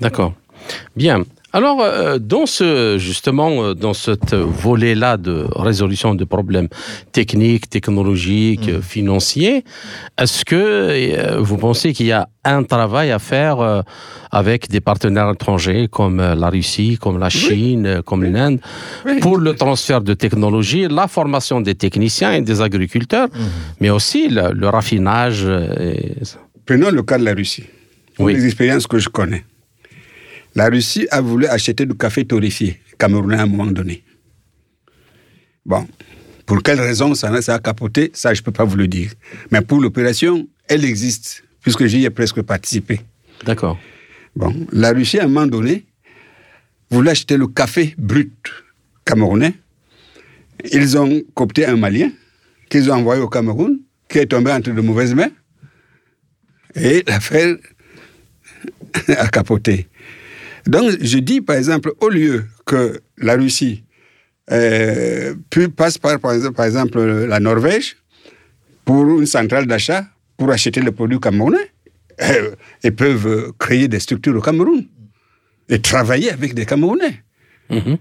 [0.00, 0.34] D'accord.
[0.96, 1.24] Bien.
[1.56, 6.66] Alors, euh, dans ce, justement, euh, dans ce volet-là de résolution de problèmes
[7.12, 9.62] techniques, technologiques, euh, financiers,
[10.20, 13.82] est-ce que euh, vous pensez qu'il y a un travail à faire euh,
[14.32, 18.58] avec des partenaires étrangers comme la Russie, comme la Chine, comme l'Inde,
[19.06, 19.20] Oui.
[19.20, 23.28] pour le transfert de technologie, la formation des techniciens et des agriculteurs,
[23.80, 25.44] mais aussi le, le raffinage
[25.78, 26.16] et-
[26.66, 27.62] Prenons le cas de la Russie.
[28.16, 28.34] Pour Oui.
[28.34, 29.44] les expériences que je connais.
[30.54, 34.04] La Russie a voulu acheter du café torréfié camerounais à un moment donné.
[35.66, 35.86] Bon,
[36.46, 38.86] pour quelle raison ça, a- ça a capoté, ça je ne peux pas vous le
[38.86, 39.12] dire.
[39.50, 43.00] Mais pour l'opération, elle existe, puisque j'y ai presque participé.
[43.44, 43.78] D'accord.
[44.36, 45.84] Bon, la Russie, à un moment donné,
[46.90, 48.32] voulait acheter le café brut
[49.04, 49.54] camerounais.
[50.72, 52.10] Ils ont coopté un Malien
[52.70, 55.30] qu'ils ont envoyé au Cameroun, qui est tombé entre de mauvaises mains.
[56.74, 57.56] Et l'affaire
[59.08, 59.88] a capoté.
[60.66, 63.84] Donc, je dis, par exemple, au lieu que la Russie
[64.52, 67.96] euh, puis passe par, par exemple, la Norvège
[68.84, 70.04] pour une centrale d'achat
[70.36, 71.70] pour acheter les produits camerounais,
[72.22, 74.84] euh, ils peuvent créer des structures au Cameroun
[75.68, 77.22] et travailler avec des Camerounais.
[77.70, 77.96] Mhm.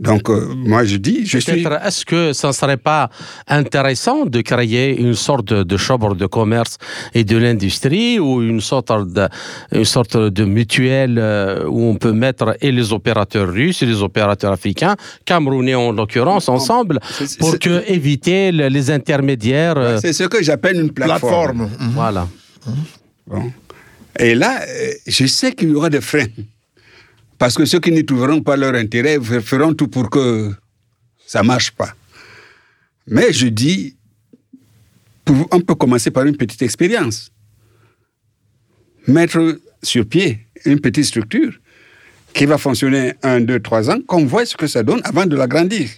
[0.00, 1.62] Donc, euh, moi, je dis, je suis...
[1.62, 3.10] Peut-être, est-ce que ça ne serait pas
[3.46, 6.78] intéressant de créer une sorte de, chambre de commerce
[7.14, 9.28] et de l'industrie ou une sorte de,
[9.72, 14.02] une sorte de mutuelle euh, où on peut mettre et les opérateurs russes et les
[14.02, 16.98] opérateurs africains, camerounais en l'occurrence, ensemble,
[17.38, 19.78] pour que éviter le- les intermédiaires.
[19.78, 21.20] euh, C'est ce que j'appelle une plateforme.
[21.68, 21.70] Plateforme.
[21.80, 21.92] Mhm.
[21.94, 22.26] Voilà.
[23.28, 23.52] Bon.
[24.18, 24.60] Et là,
[25.06, 26.26] je sais qu'il y aura des freins.
[27.44, 30.50] Parce que ceux qui n'y trouveront pas leur intérêt feront tout pour que
[31.26, 31.92] ça ne marche pas.
[33.06, 33.98] Mais je dis,
[35.26, 37.30] pour- on peut commencer par une petite expérience.
[39.06, 41.52] Mettre sur pied une petite structure
[42.32, 45.36] qui va fonctionner un, deux, trois ans, qu'on voit ce que ça donne avant de
[45.36, 45.90] l'agrandir.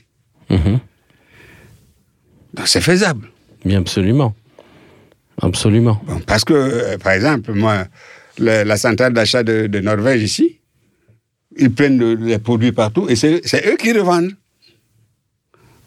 [0.50, 0.80] Mhm.
[2.54, 3.28] Donc c'est faisable.
[3.64, 4.34] Bien, absolument.
[5.40, 6.02] Absolument.
[6.08, 7.86] Bon, parce que, euh, par exemple, moi,
[8.40, 10.58] le- la centrale d'achat de, de Norvège ici,
[11.58, 14.32] ils prennent le- les produits partout et c'est eux qui revendent.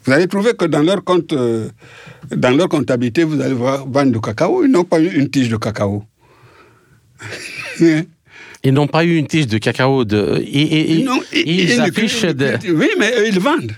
[0.04, 1.68] Vous allez trouver que dans leur compte, euh,
[2.34, 4.64] dans leur comptabilité, vous allez voir vendre du cacao.
[4.64, 6.04] Ils n'ont pas eu une tige de cacao.
[8.62, 10.38] Ils n'ont pas eu une tige de cacao de.
[10.40, 12.56] et- et- Non, ils- ils, ils- affichent de.
[12.74, 13.72] Oui, mais eux, ils vendent.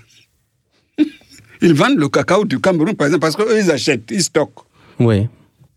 [1.62, 4.64] Ils vendent le cacao du Cameroun, par exemple, parce qu'eux, ils achètent, ils stockent.
[4.98, 5.28] Oui.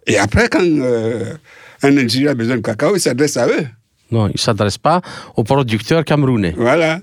[0.07, 1.35] Et après, quand euh,
[1.83, 3.65] un ingénieur a besoin de cacao, il s'adresse à eux.
[4.11, 5.01] Non, ils ne s'adressent pas
[5.35, 6.53] aux producteurs camerounais.
[6.57, 6.99] Voilà.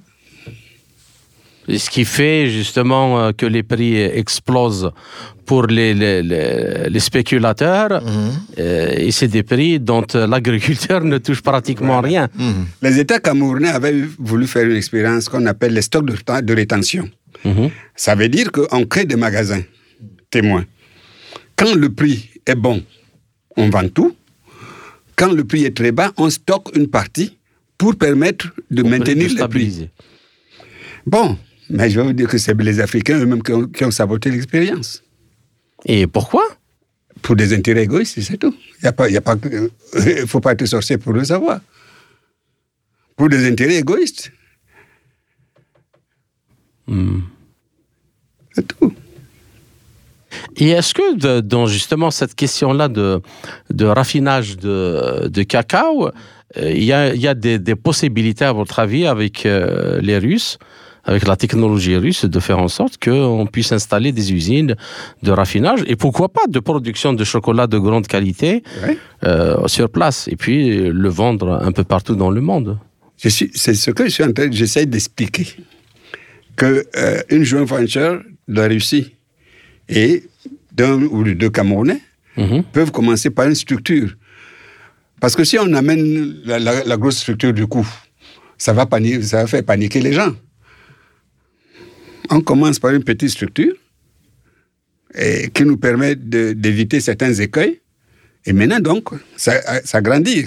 [1.69, 4.91] Ce qui fait justement euh, que les prix explosent
[5.47, 8.03] pour les, les, les- les spéculateurs.
[8.59, 12.29] Euh, et c'est des prix dont euh, l'agriculteur ne touche pratiquement rien.
[12.83, 17.09] Les États camerounais avaient voulu faire une expérience qu'on appelle les stocks de, de rétention.
[17.45, 17.71] Mhm.
[17.95, 19.63] Ça veut dire qu'on crée des magasins
[20.31, 20.65] témoins.
[21.55, 22.83] Quand le prix est bon,
[23.57, 24.17] on vend tout.
[25.17, 27.39] Quand le prix est très bas, on stocke une partie
[27.79, 29.91] pour permettre de Pour maintenir de les prix.
[31.07, 31.39] Bon,
[31.69, 34.31] mais je vais vous dire que c'est les Africains eux-mêmes qui ont, qui ont saboté
[34.31, 35.03] l'expérience.
[35.85, 36.45] Et pourquoi?
[37.23, 38.55] Pour des intérêts égoïstes, c'est tout.
[38.83, 41.61] Il ne y a pas, il faut pas être sorcier pour le savoir.
[43.17, 44.33] Pour des intérêts égoïstes.
[46.87, 47.21] Hmm.
[48.53, 48.93] C'est tout.
[50.57, 53.21] Et est-ce que de- dans justement cette question-là de,
[53.71, 56.09] de raffinage de, de cacao,
[56.59, 60.01] euh, il y a, il y a des, des possibilités, à votre avis, avec euh,
[60.03, 60.59] les Russes,
[61.05, 64.77] avec la technologie russe, de faire en sorte qu'on puisse installer des usines
[65.25, 68.63] de raffinage et pourquoi pas de production de chocolat de grande qualité
[69.25, 72.79] euh, sur place et puis le vendre un peu partout dans le monde?
[73.17, 75.47] C'est ce que je suis en train, j'essaie d'expliquer.
[76.55, 76.85] Que
[77.31, 79.15] une joint venture de la Russie
[79.89, 80.23] et
[80.75, 82.01] d'un ou de deux Camerounais
[82.37, 82.63] Mhm.
[82.73, 84.17] peuvent commencer par une structure.
[85.21, 87.87] Parce que si on amène la, la- la grosse structure du coup,
[88.59, 90.35] ça va, paniquer, ça va faire paniquer les gens.
[92.31, 93.75] On commence par une petite structure
[95.15, 97.81] et qui nous permet de- d'éviter certains écueils.
[98.47, 100.47] Et maintenant, donc, ça, ça grandit.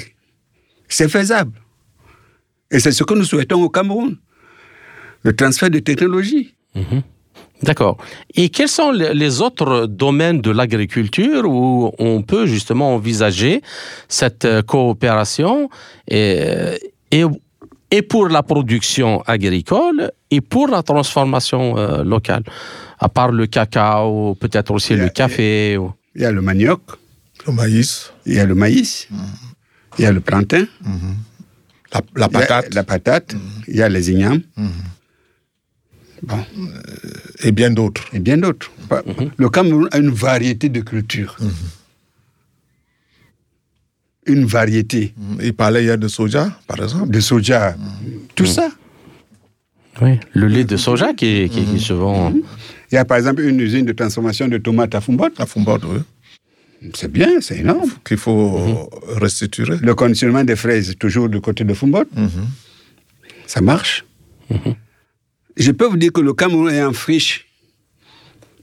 [0.89, 1.53] C'est faisable.
[2.71, 4.17] Et c'est ce que nous souhaitons au Cameroun.
[5.23, 6.55] Le transfert de technologie.
[7.63, 7.97] D'accord.
[8.35, 13.61] Et quels sont les autres domaines de l'agriculture où on peut justement envisager
[14.09, 15.69] cette euh, coopération
[16.07, 16.43] et,
[17.11, 17.23] et,
[17.91, 22.43] et pour la production agricole et pour la transformation euh, locale?
[22.99, 25.77] À part le cacao, peut-être aussi Il y a- le café.
[25.77, 26.81] ou- Il y a le manioc,
[27.47, 29.07] Le maïs, il y a le maïs,
[29.97, 30.65] il y a le plantain,
[31.93, 32.73] la, la il y a patate.
[32.73, 33.35] La patate,
[33.67, 34.41] il y a les ignames.
[36.27, 36.43] Bon,
[37.43, 38.05] et bien d'autres.
[38.13, 38.71] et bien d'autres.
[38.89, 39.03] Pas-
[39.37, 41.37] Le Cameroun a une variété de cultures.
[44.27, 47.11] Une variété Il parlait hier de soja, par exemple.
[47.11, 47.75] de soja,
[48.33, 48.69] tout ça.
[50.01, 52.33] Oui, le lait de soja qui, qui, qui se vend.
[52.91, 55.29] Il y a par exemple une usine de transformation de tomates à Fumbot.
[55.37, 55.99] À Fumbot, oui,
[56.95, 57.89] C'est bien, c'est énorme.
[58.03, 58.89] qu'il faut
[59.21, 59.77] restituer.
[59.81, 62.03] Le conditionnement des fraises, toujours du côté de Fumbot.
[63.47, 64.05] Ça marche.
[65.57, 67.47] Je peux vous dire que le Cameroun est en friche.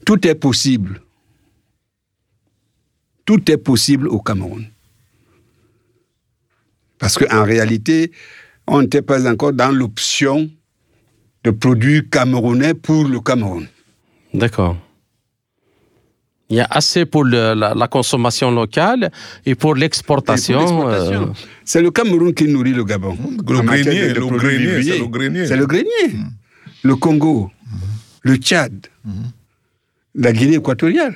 [0.05, 1.01] Tout est possible.
[3.25, 4.65] Tout est possible au Cameroun.
[6.99, 8.11] Parce qu'en réalité,
[8.67, 10.49] on n'était pas encore dans l'option
[11.43, 13.67] de produits camerounais pour le Cameroun.
[14.33, 14.77] D'accord.
[16.49, 19.11] Il y a assez pour le- la, la consommation locale
[19.45, 20.87] et pour pour l'exportation.
[20.89, 21.25] euh,
[21.65, 23.17] C'est le Cameroun qui nourrit le Gabon.
[23.17, 25.47] Le grenier, le grenier, c'est le grenier.
[25.47, 26.05] C'est le grenier.
[26.83, 27.49] Le Congo,
[28.23, 28.87] le Tchad,
[30.15, 31.15] la Guinée équatoriale.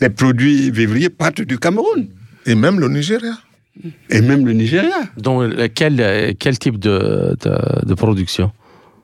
[0.00, 2.08] Les produits vivriers partent du Cameroun.
[2.46, 3.38] Et même le Nigeria.
[4.10, 4.96] Et même le Nigeria.
[5.16, 8.52] Donc, euh, quel, euh, quel type de, de, de production?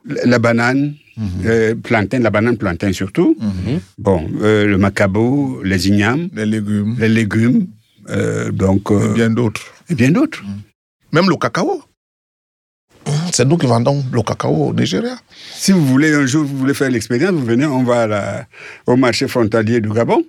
[0.05, 0.95] La la banane,
[1.45, 3.35] euh, plantain, la banane plantain surtout.
[3.97, 6.95] Bon, euh, le macabo, les ignames, Les légumes.
[6.99, 7.67] les légumes,
[8.09, 9.61] euh, donc, euh, Et bien d'autres.
[9.89, 10.43] et bien d'autres.
[11.11, 11.83] Même le cacao.
[13.33, 15.17] C'est nous qui vendons le cacao au Nigeria.
[15.53, 18.45] Si vous voulez, un jour, vous voulez faire l'expérience, vous venez, on va à la-
[18.87, 20.23] au marché frontalier du Gabon.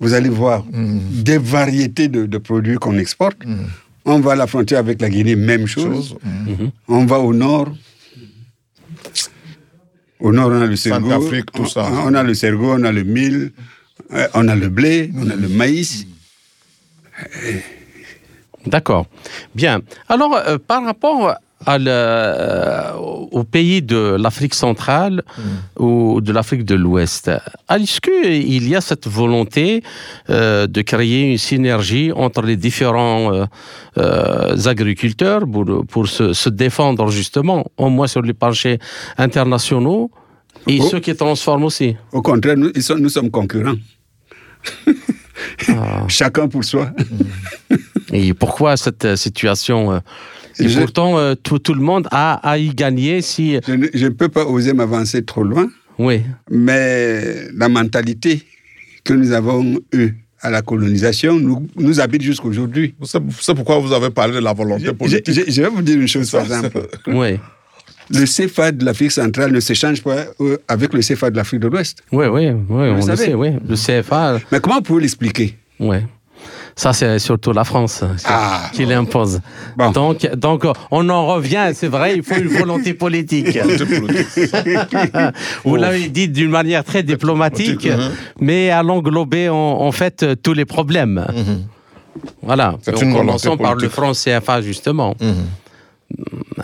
[0.00, 3.38] Vous allez voir des variétés de, de produits qu'on exporte.
[4.04, 5.84] On va à la frontière avec la Guinée, même chose.
[6.10, 6.16] Chose.
[6.24, 6.66] Mm.
[6.88, 7.68] On va au nord.
[10.20, 11.10] Au nord, on a le cerveau.
[11.10, 11.86] Centrafrique, tout ça.
[11.90, 13.52] On, on a le cerveau, on a le mil,
[14.12, 16.06] euh, on a le blé, on a le maïs.
[18.66, 19.06] D'accord.
[19.54, 19.80] Bien.
[20.08, 21.34] Alors, euh, par rapport
[21.66, 22.92] à le- euh,
[23.32, 25.22] au pays de l'Afrique centrale
[25.78, 27.30] ou de l'Afrique de l'Ouest,
[27.70, 29.82] est-ce qu'il y a cette volonté
[30.30, 33.44] euh, de créer une synergie entre les différents euh,
[33.98, 38.78] euh, agriculteurs pour, pour se, se défendre justement, au moins sur les marchés
[39.18, 40.10] internationaux
[40.66, 40.88] et Oh.
[40.90, 43.74] ceux qui transforment aussi Au contraire, nous, ils sont- nous sommes concurrents.
[45.68, 46.04] Ah.
[46.08, 46.90] Chacun pour soi.
[48.12, 50.00] Et pourquoi cette situation
[50.58, 53.58] Et Je- pourtant, euh, tout, tout le monde a à y gagner si...
[53.66, 55.68] Je ne je peux pas oser m'avancer trop loin.
[55.98, 56.22] Oui.
[56.50, 58.42] Mais la mentalité
[59.04, 62.94] que nous avons eue à la colonisation nous, nous habite jusqu'aujourd'hui.
[63.02, 65.24] C'est c'est pourquoi vous avez parlé de la volonté politique.
[65.30, 66.86] je- je vais vous dire une chose, par exemple.
[67.06, 67.38] Oui,
[68.10, 71.68] Le CFA de l'Afrique centrale ne s'échange pas euh, avec le CFA de l'Afrique de
[71.68, 72.02] l'Ouest.
[72.12, 73.24] oui, oui, oui on le savez.
[73.24, 73.50] sait, oui.
[73.66, 75.56] Le CFA, Mais comment pouvez-vous l'expliquer?
[75.80, 75.96] Oui.
[76.76, 78.62] Ça, c'est surtout la France qui- Ah.
[78.72, 79.40] qui l'impose.
[79.76, 79.90] Bon.
[79.92, 83.56] Donc, donc, on en revient, c'est vrai, il faut une volonté politique.
[85.64, 87.88] Vous l'avez dit d'une manière très diplomatique,
[88.40, 91.26] mais à l'englober en, en fait euh, tous les problèmes.
[92.42, 92.76] Voilà.
[92.82, 95.14] C'est En commençant par le franc CFA, justement.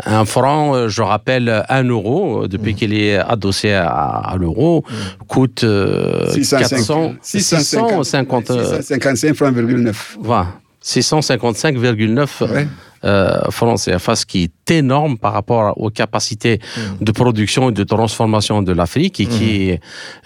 [0.07, 4.85] Un franc, euh, je rappelle, un euro, euh, depuis qu'il est adossé à, à l'euro,
[5.29, 10.19] coûte euh, 400, 650, euh, 655 francs, virgule 9.
[10.21, 10.47] voilà,
[10.85, 12.69] 655,9 Ouais.
[13.05, 16.61] Euh, francs CFA, ce qui est énorme par rapport aux capacités
[17.01, 19.73] de production et de transformation de l'Afrique et qui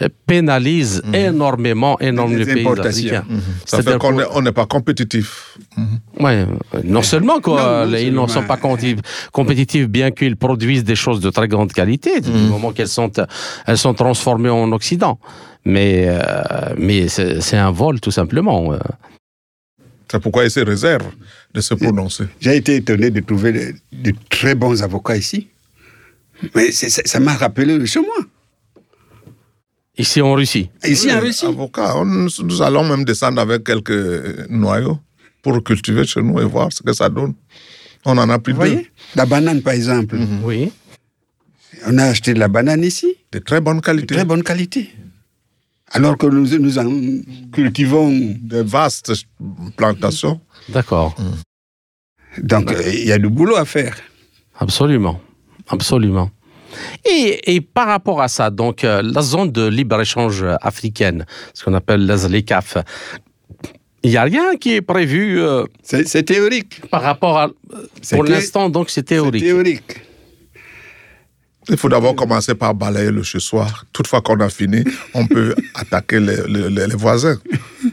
[0.02, 3.08] euh, pénalise énormément, énormément Les les pays importations.
[3.16, 3.24] africains.
[3.64, 5.56] Ça C'est-à-dire fait qu'on pour- n'est pas compétitif.
[6.20, 8.28] Ouais, euh, non seulement quoi, Non, ils ne seulement.
[8.28, 8.58] sont pas
[9.32, 13.10] compétitifs bien qu'ils produisent des choses de très grande qualité du moment qu'elles sont
[13.66, 15.18] elles sont transformées en Occident.
[15.64, 16.20] Mais euh,
[16.76, 18.72] mais c'est un vol tout simplement.
[20.10, 21.06] C'est pourquoi il se réserve
[21.54, 22.24] de se prononcer.
[22.40, 25.48] J'ai été étonné de trouver de, de très bons avocats ici.
[26.54, 28.16] Mais ça m'a rappelé le chez moi.
[29.96, 30.68] Ici en Russie.
[30.84, 31.46] Ici en Russie.
[31.46, 34.98] Avocat, on- nous allons même descendre avec quelques noyaux
[35.42, 37.34] pour cultiver chez nous et voir ce que ça donne.
[38.04, 38.68] On en a pris Vous deux.
[38.70, 40.18] voyez La banane, par exemple.
[40.42, 40.72] Oui.
[41.86, 44.14] On a acheté de la banane ici, De très bonne de qualité.
[44.14, 44.90] très bonne qualité.
[45.92, 46.90] Alors que nous, nous en
[47.52, 48.10] cultivons.
[48.40, 49.12] De vastes
[49.76, 50.40] plantations.
[50.68, 51.14] D'accord.
[52.42, 53.96] Donc, euh, il y a du boulot à faire.
[54.58, 55.20] Absolument.
[55.68, 56.30] Absolument.
[57.04, 61.74] Et, et par rapport à ça, donc euh, la zone de libre-échange africaine, ce qu'on
[61.74, 62.78] appelle la ZLECAF,
[64.02, 66.82] il n'y a rien qui est prévu euh, C'est théorique.
[66.90, 67.48] par rapport à...
[68.10, 69.04] Pour l'instant, donc, c'est C'est
[69.40, 70.00] théorique.
[71.68, 73.86] Il faut d'abord commencer par balayer le chez soir.
[73.92, 74.84] Toutefois qu'on a fini,
[75.14, 77.38] on peut attaquer les, les- voisins.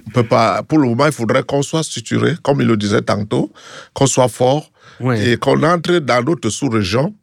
[0.07, 3.01] On peut pas, pour le moment, il faudrait qu'on soit structuré, comme il le disait
[3.01, 3.51] tantôt,
[3.93, 4.71] qu'on soit fort
[5.15, 7.13] et qu'on entre dans d'autres sous-régions.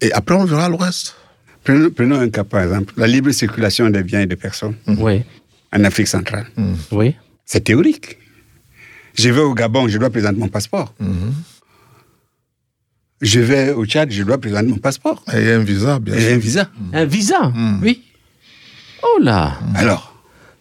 [0.00, 1.14] Et après, on verra le reste.
[1.64, 2.92] Prenons, prenons un cas, par exemple.
[2.98, 5.22] La libre circulation des biens et des personnes Oui,
[5.72, 6.46] en Afrique centrale.
[6.92, 7.16] oui.
[7.46, 8.18] C'est théorique.
[9.14, 10.94] Je vais au Gabon, je dois présenter mon passeport.
[13.24, 15.22] Je vais au Tchad, je dois présenter mon passeport.
[15.34, 16.32] Et il y a un visa, bien Et sûr.
[16.34, 16.68] un visa.
[16.92, 17.52] Un visa
[17.82, 18.02] Oui.
[19.02, 20.10] Oh là Alors,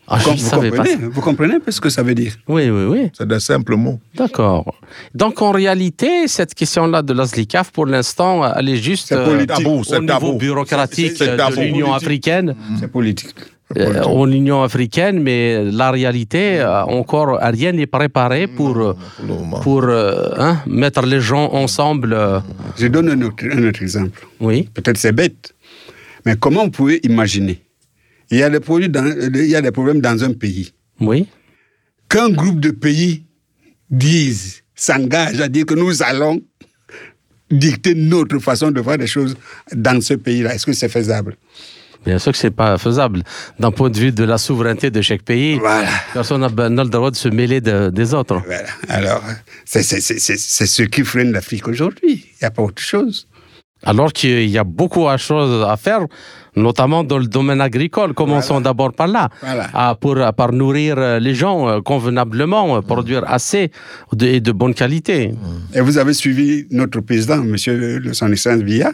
[0.06, 1.08] Ah, Je vous, ne savais pas comprenez, ça.
[1.16, 3.10] vous comprenez un peu ce que ça veut dire Oui, oui, oui.
[3.18, 4.00] C'est des simples mots.
[4.16, 4.76] D'accord.
[5.16, 9.26] Donc, en réalité, cette question-là de la ZLECAF, pour l'instant, elle est juste C'est euh,
[9.26, 9.48] politique.
[9.64, 10.34] Tabou, au niveau tabou.
[10.38, 12.04] bureaucratique C'est- c'est de l'Union Politique.
[12.06, 12.56] africaine.
[12.80, 13.36] C'est politique.
[13.78, 18.94] Euh, en Union africaine, mais la réalité, euh, encore, rien n'est préparé pour, euh,
[19.62, 22.18] pour hein, mettre les gens ensemble.
[22.78, 24.26] Je donne un autre, un autre exemple.
[24.40, 25.54] oui, Peut-être c'est bête,
[26.26, 27.62] mais comment vous pouvez imaginer?
[28.32, 30.74] Il y, a des produits dans- il y a des problèmes dans un pays.
[31.00, 31.28] oui,
[32.10, 33.24] Qu'un groupe de pays
[33.90, 36.40] dise, s'engage à dire que nous allons
[37.50, 39.36] dicter notre façon de faire des choses
[39.76, 40.56] dans ce pays-là.
[40.56, 41.36] Est-ce que c'est faisable?
[42.06, 43.24] Bien sûr que c'est pas faisable.
[43.60, 45.88] D'un point de vue de la souveraineté de chaque pays, Voilà.
[46.14, 48.42] personne n'a le droit de se mêler de- des autres.
[48.46, 48.68] Voilà.
[48.90, 49.24] Alors,
[49.66, 52.26] c'est ce qui freine l'Afrique aujourd'hui.
[52.26, 53.28] Il n'y a pas autre chose.
[53.86, 56.06] Alors qu'il y a beaucoup de choses à faire,
[56.56, 58.14] notamment dans le domaine agricole.
[58.14, 59.68] Commençons d'abord par là, Voilà.
[59.74, 63.72] à- pour, par nourrir euh, les gens euh, convenablement, euh, produire assez
[64.14, 65.32] de- et de bonne qualité.
[65.74, 67.56] Et vous avez suivi notre président, M.
[67.68, 68.94] le son excellence Villa,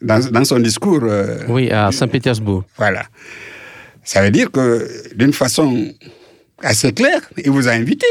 [0.00, 1.00] dans, dans son discours.
[1.02, 2.64] euh, Oui, à Saint-Pétersbourg.
[2.76, 3.04] Voilà.
[4.04, 5.92] Ça veut dire que, d'une façon
[6.58, 8.06] assez claire, il vous a invité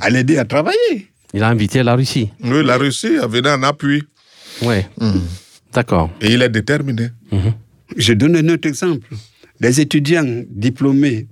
[0.00, 1.08] à l'aider à travailler.
[1.34, 2.30] Il a invité la Russie.
[2.42, 4.02] Oui, la Russie a venu en appui.
[4.62, 4.76] Oui.
[5.72, 6.10] D'accord.
[6.20, 7.08] Et il est déterminé.
[7.96, 9.06] Je donne un autre exemple.
[9.60, 11.26] Des étudiants diplômés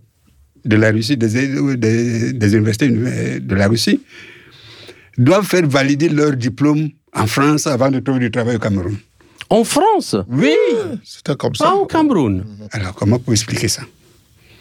[0.64, 1.28] de la Russie, des,
[1.76, 4.00] des- des universités de la Russie,
[5.16, 8.96] doivent faire valider leur diplôme en France avant de trouver du travail au Cameroun.
[9.51, 10.55] En France Oui
[11.05, 11.64] C'était comme ça.
[11.66, 13.82] Pas au Cameroun Alors, comment vous expliquer ça?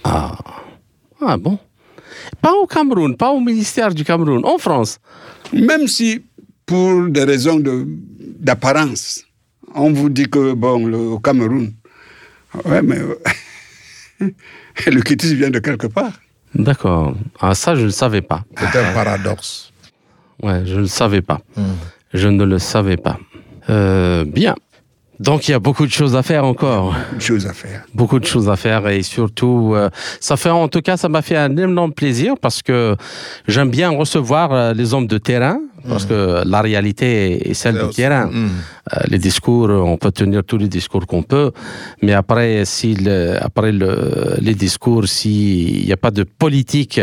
[0.04, 0.38] Ah.
[1.22, 1.58] Ah bon
[2.42, 5.00] Pas au Cameroun, pas au ministère du Cameroun, en France.
[5.54, 6.22] Même si,
[6.66, 7.86] pour des raisons de-
[8.40, 9.24] d'apparence,
[9.74, 11.74] on vous dit que, bon, le, au Cameroun,
[12.66, 13.18] ouais, mais euh,
[14.88, 16.12] le quitus vient de quelque part.
[16.54, 17.16] D'accord.
[17.40, 18.44] Ah, ça, je ne savais pas.
[18.60, 19.72] C'était un paradoxe.
[20.42, 21.42] Ouais, je ne le savais pas.
[22.14, 23.18] Je ne le savais pas.
[23.70, 24.56] Euh, bien.
[25.24, 26.94] Donc, il y a beaucoup de choses à faire encore.
[27.14, 27.86] Une chose à faire.
[27.94, 31.22] Beaucoup de choses à faire et surtout, euh, ça fait en tout cas, ça m'a
[31.22, 32.98] fait un énorme plaisir parce que
[33.48, 37.82] j'aime bien recevoir euh, les hommes de terrain parce que la réalité est celle du
[37.82, 38.26] aussi- terrain.
[38.28, 38.50] Mm.
[38.94, 41.52] Euh, les discours, on peut tenir tous les discours qu'on peut,
[42.02, 47.00] mais après, si le- après le- les discours, s'il n'y a pas de politique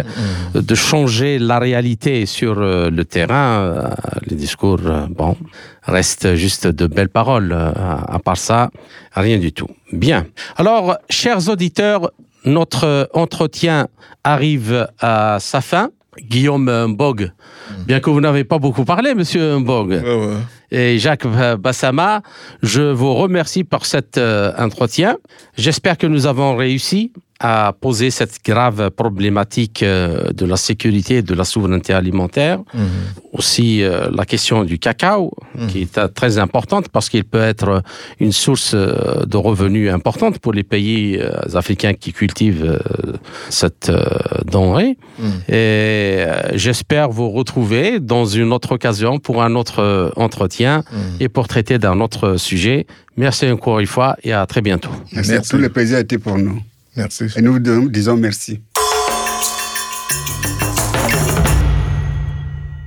[0.55, 3.89] euh, de changer la réalité sur euh, le terrain, euh,
[4.27, 5.37] les discours, bon,
[5.85, 7.53] restent juste de belles paroles.
[7.53, 8.71] à part ça,
[9.15, 9.69] rien du tout.
[9.93, 10.27] Bien.
[10.57, 12.11] Alors, chers auditeurs,
[12.45, 13.89] notre entretien
[14.25, 15.91] arrive à sa fin.
[16.19, 17.31] Guillaume Mbog,
[17.87, 20.37] bien que vous n'avez pas beaucoup parlé, monsieur Mbog, Ouais, ouais.
[20.71, 21.27] et Jacques
[21.59, 22.23] Bassama,
[22.63, 25.17] je vous remercie pour cet euh, entretien.
[25.57, 31.23] J'espère que nous avons réussi a posé cette grave problématique euh, de la sécurité et
[31.23, 32.59] de la souveraineté alimentaire.
[32.75, 32.83] Mhm.
[33.33, 35.33] Aussi euh, la question du cacao,
[35.69, 37.83] qui est euh, très importante parce qu'il peut être
[38.19, 42.79] une source de revenus importante pour les pays euh, africains qui cultivent euh,
[43.49, 43.91] cette
[44.51, 44.99] denrée.
[45.19, 45.55] Mhm.
[45.55, 46.25] Et
[46.55, 51.17] j'espère vous retrouver dans une autre occasion pour un autre entretien Mhm.
[51.21, 52.87] et pour traiter d'un autre sujet.
[53.17, 54.91] Merci encore une fois et à très bientôt.
[55.13, 55.31] Merci.
[55.33, 55.51] Merci.
[55.51, 56.61] Tout le plaisir a été pour nous.
[57.01, 57.25] Merci.
[57.35, 58.61] Et nous vous disons merci.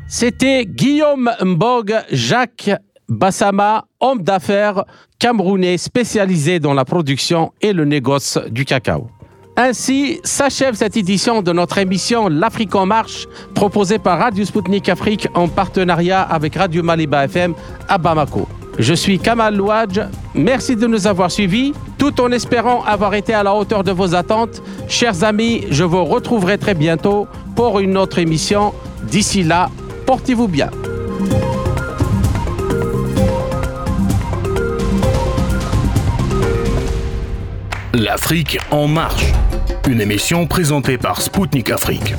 [0.07, 2.69] C'était Guillaume Mbog Jacques
[3.09, 4.83] Bassama, homme d'affaires
[5.17, 9.09] camerounais spécialisé dans la production et le négoce du cacao.
[9.57, 15.27] Ainsi s'achève cette édition de notre émission L'Afrique en marche, proposée par Radio Sputnik Afrique
[15.33, 17.55] en partenariat avec Radio Maliba FM
[17.89, 18.47] à Bamako.
[18.79, 20.01] Je suis Kamal Louadj.
[20.33, 24.15] Merci de nous avoir suivis, tout en espérant avoir été à la hauteur de vos
[24.15, 24.61] attentes.
[24.87, 28.73] Chers amis, je vous retrouverai très bientôt pour une autre émission.
[29.03, 29.69] D'ici là,
[30.05, 30.69] portez-vous bien.
[37.93, 39.25] L'Afrique en marche.
[39.87, 42.15] Une émission présentée par Spoutnik Afrique.